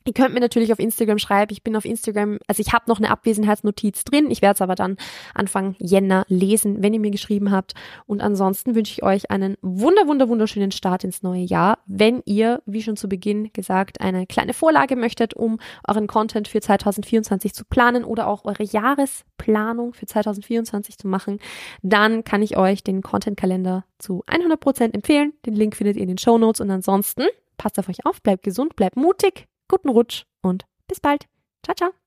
Ihr 0.07 0.13
könnt 0.13 0.35
mir 0.35 0.39
natürlich 0.39 0.71
auf 0.71 0.77
Instagram 0.77 1.17
schreiben. 1.17 1.51
Ich 1.51 1.63
bin 1.63 1.75
auf 1.75 1.83
Instagram, 1.83 2.37
also 2.45 2.61
ich 2.61 2.73
habe 2.73 2.85
noch 2.87 2.99
eine 2.99 3.09
Abwesenheitsnotiz 3.09 4.03
drin. 4.03 4.29
Ich 4.29 4.43
werde 4.43 4.53
es 4.53 4.61
aber 4.61 4.75
dann 4.75 4.97
Anfang 5.33 5.75
Jänner 5.79 6.25
lesen, 6.27 6.83
wenn 6.83 6.93
ihr 6.93 6.99
mir 6.99 7.09
geschrieben 7.09 7.51
habt. 7.51 7.73
Und 8.05 8.21
ansonsten 8.21 8.75
wünsche 8.75 8.91
ich 8.91 9.01
euch 9.01 9.31
einen 9.31 9.57
wunder, 9.63 10.05
wunder, 10.05 10.29
wunderschönen 10.29 10.71
Start 10.71 11.03
ins 11.03 11.23
neue 11.23 11.41
Jahr. 11.41 11.79
Wenn 11.87 12.21
ihr, 12.25 12.61
wie 12.67 12.83
schon 12.83 12.97
zu 12.97 13.09
Beginn 13.09 13.51
gesagt, 13.51 13.99
eine 13.99 14.27
kleine 14.27 14.53
Vorlage 14.53 14.95
möchtet, 14.95 15.33
um 15.33 15.59
euren 15.87 16.05
Content 16.05 16.47
für 16.47 16.61
2024 16.61 17.55
zu 17.55 17.65
planen 17.65 18.03
oder 18.03 18.27
auch 18.27 18.45
eure 18.45 18.63
Jahresplanung 18.63 19.95
für 19.95 20.05
2024 20.05 20.99
zu 20.99 21.07
machen, 21.07 21.39
dann 21.81 22.23
kann 22.23 22.43
ich 22.43 22.57
euch 22.57 22.83
den 22.83 23.01
Content-Kalender 23.01 23.85
zu 23.97 24.21
100 24.27 24.59
Prozent 24.59 24.93
empfehlen. 24.93 25.33
Den 25.47 25.55
Link 25.55 25.75
findet 25.75 25.95
ihr 25.97 26.03
in 26.03 26.09
den 26.09 26.19
Show 26.19 26.37
Notes. 26.37 26.61
Und 26.61 26.69
ansonsten 26.69 27.23
passt 27.57 27.79
auf 27.79 27.89
euch 27.89 28.05
auf, 28.05 28.21
bleibt 28.21 28.43
gesund, 28.43 28.75
bleibt 28.75 28.97
mutig 28.97 29.47
guten 29.67 29.89
Rutsch 29.89 30.25
und 30.41 30.65
bis 30.87 30.99
bald. 30.99 31.27
Ciao, 31.63 31.75
ciao. 31.75 32.04